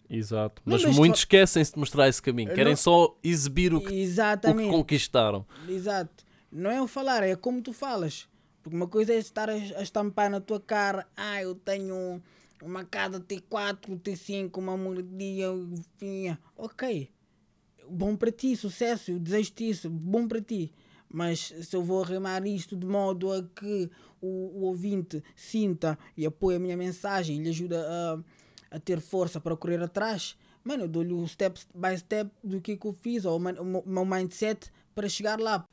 [0.08, 0.60] Exato.
[0.64, 2.52] Mas mas muitos esquecem-se de mostrar esse caminho.
[2.52, 4.68] Querem não- só exibir o que, o que Exatamente.
[4.70, 5.46] conquistaram.
[5.66, 6.24] Exato.
[6.50, 8.28] Não é o falar, é como tu falas.
[8.62, 12.22] Porque uma coisa é estar a, a estampar na tua cara, ah, eu tenho
[12.62, 15.48] uma casa T4, T5, uma moradia,
[15.98, 16.38] vinha.
[16.56, 17.10] Ok.
[17.88, 20.72] Bom para ti, sucesso, eu desejo-te isso, bom para ti.
[21.12, 23.90] Mas se eu vou arrimar isto de modo a que
[24.20, 27.84] o, o ouvinte sinta e apoie a minha mensagem e lhe ajuda
[28.70, 32.60] a, a ter força para correr atrás, mano, eu dou-lhe o step by step do
[32.62, 33.40] que, que eu fiz, ou o
[33.84, 35.68] meu- mindset para chegar lá.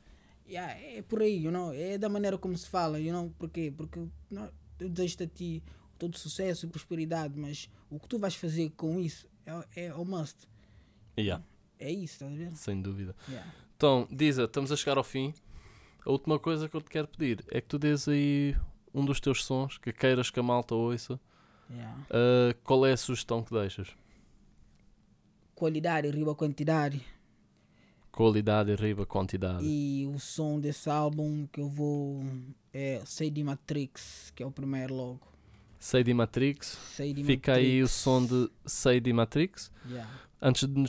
[0.47, 1.71] Yeah, é por aí, you know?
[1.73, 3.31] é da maneira como se fala, you know?
[3.37, 3.71] Porquê?
[3.75, 5.63] Porque não, eu desejo a ti
[5.97, 10.03] todo sucesso e prosperidade, mas o que tu vais fazer com isso é, é o
[10.03, 10.35] must.
[11.17, 11.43] Yeah,
[11.77, 12.51] É isso, estás a ver?
[12.55, 13.15] sem dúvida.
[13.29, 13.49] Yeah.
[13.80, 15.34] Então, Diza, estamos a chegar ao fim.
[16.05, 18.53] A última coisa que eu te quero pedir é que tu dês aí
[18.93, 21.17] um dos teus sons que queiras que a malta ouça.
[21.71, 21.97] Yeah.
[22.09, 23.88] Ah, qual é a sugestão que deixas?
[25.55, 27.01] Qualidade riba quantidade.
[28.11, 29.63] Qualidade, riba, quantidade.
[29.63, 32.21] E o som desse álbum que eu vou
[32.73, 35.21] é Sei de Matrix, que é o primeiro logo.
[35.80, 36.77] Sei de Matrix.
[36.97, 37.91] Sei de Fica aí o Matrix.
[37.91, 39.71] som de Sei de Matrix.
[39.88, 40.11] Yeah.
[40.41, 40.86] Antes de,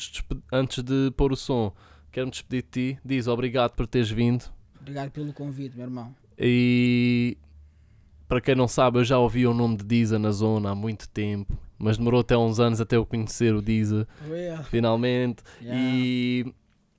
[0.50, 1.72] antes de pôr o som,
[2.10, 2.98] quero-me despedir de ti.
[3.04, 4.44] Diz obrigado por teres vindo.
[4.80, 6.14] Obrigado pelo convite, meu irmão.
[6.38, 7.36] E
[8.28, 11.08] para quem não sabe, eu já ouvi o nome de Diza na zona há muito
[11.08, 14.62] tempo, mas demorou até uns anos até eu conhecer o Diza, Yeah.
[14.64, 15.42] finalmente.
[15.60, 15.80] Yeah.
[15.82, 16.54] E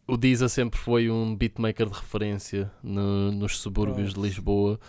[0.08, 4.20] o Diza sempre foi um beatmaker de referência no- nos subúrbios de.
[4.22, 4.80] Lisboa.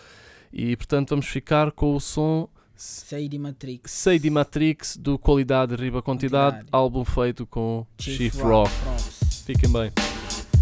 [0.53, 2.49] E portanto, vamos ficar com o som
[2.85, 3.93] Sei de Matrix.
[3.93, 6.68] Sei de Matrix do Qualidade Riba Quantidade, Quantidade.
[6.72, 8.72] álbum feito com Chief Chief Rock.
[8.85, 9.03] Rock.
[9.47, 9.93] Fiquem bem.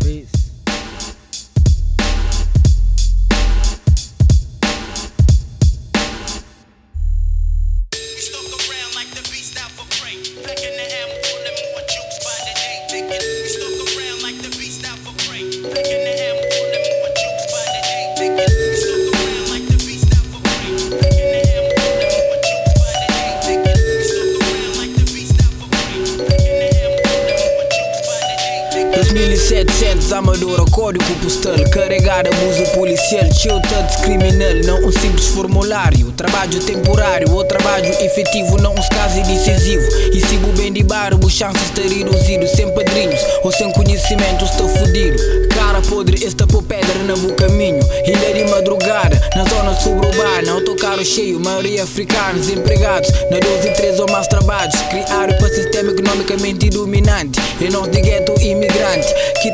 [0.01, 0.40] Peace.
[30.21, 37.33] 2700 Amadora, código postal Carregado abuso policial Chiltados criminal, não um simples formulário Trabalho temporário
[37.33, 41.63] ou trabalho efetivo Não um caso decisivo E se o bem de bar, o chances
[41.63, 45.17] está reduzido Sem padrinhos ou sem conhecimento está fudido
[45.55, 51.41] Cara podre, esta por pedra no caminho Ilha de madrugada, na zona suburbana Autocarro cheio,
[51.41, 57.41] maioria africanos Empregados, na 12 e 3 ou mais trabalhos Criado para sistema economicamente dominante
[57.59, 59.09] E nós de gueto imigrante
[59.41, 59.51] Que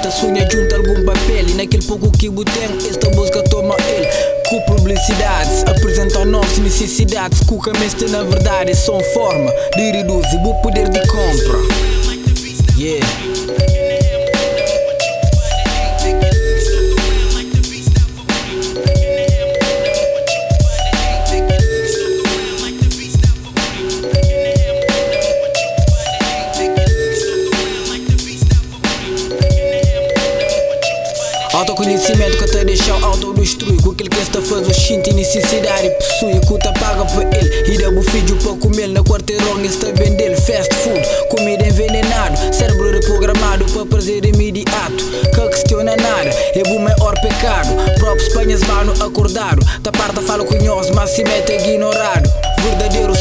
[0.00, 4.06] tá sonha junto algum papel E naquele pouco que o tem, esta música toma ele.
[4.48, 7.40] Com publicidades, apresentam nossas necessidades.
[7.40, 11.58] Que o na verdade são forma de reduzir o poder de compra.
[12.78, 13.31] Yeah
[49.06, 52.30] acordado Da parte fala com nós, mas se mete ignorado
[52.62, 53.11] Verdadeiro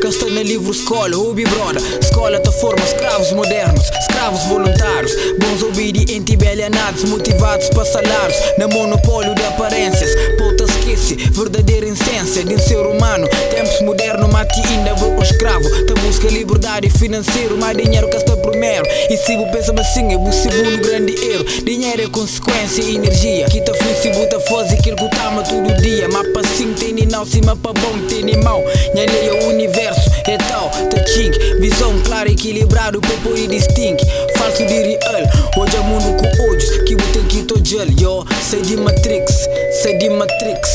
[0.00, 5.62] que está na livro escola Ubi brother, escola te forma escravos modernos Escravos voluntários, bons
[5.62, 12.54] obedientes e alienados Motivados para salários, na monopólio de aparências Puta esquece, verdadeira essência de
[12.54, 13.28] um ser humano.
[13.50, 15.68] Tempos modernos, mate ainda vou um escravo.
[15.86, 18.84] Te busca liberdade financeira, mais dinheiro que está primeiro.
[19.10, 21.44] E se você pensa assim, é o segundo grande erro.
[21.64, 23.46] Dinheiro é consequência e energia.
[23.46, 26.08] Que te fui se você fosse aquilo que tama todo dia.
[26.08, 28.62] Mapa assim tem não, se mapa bom tem mal
[28.94, 34.04] Nha lei o universo é tal, te chink Visão clara, equilibrado, popo e distingue.
[34.36, 35.22] Falso de real,
[35.56, 39.48] hoje é mundo com olhos Que você que tô gel, yo Sei de Matrix,
[39.82, 40.68] sei de Matrix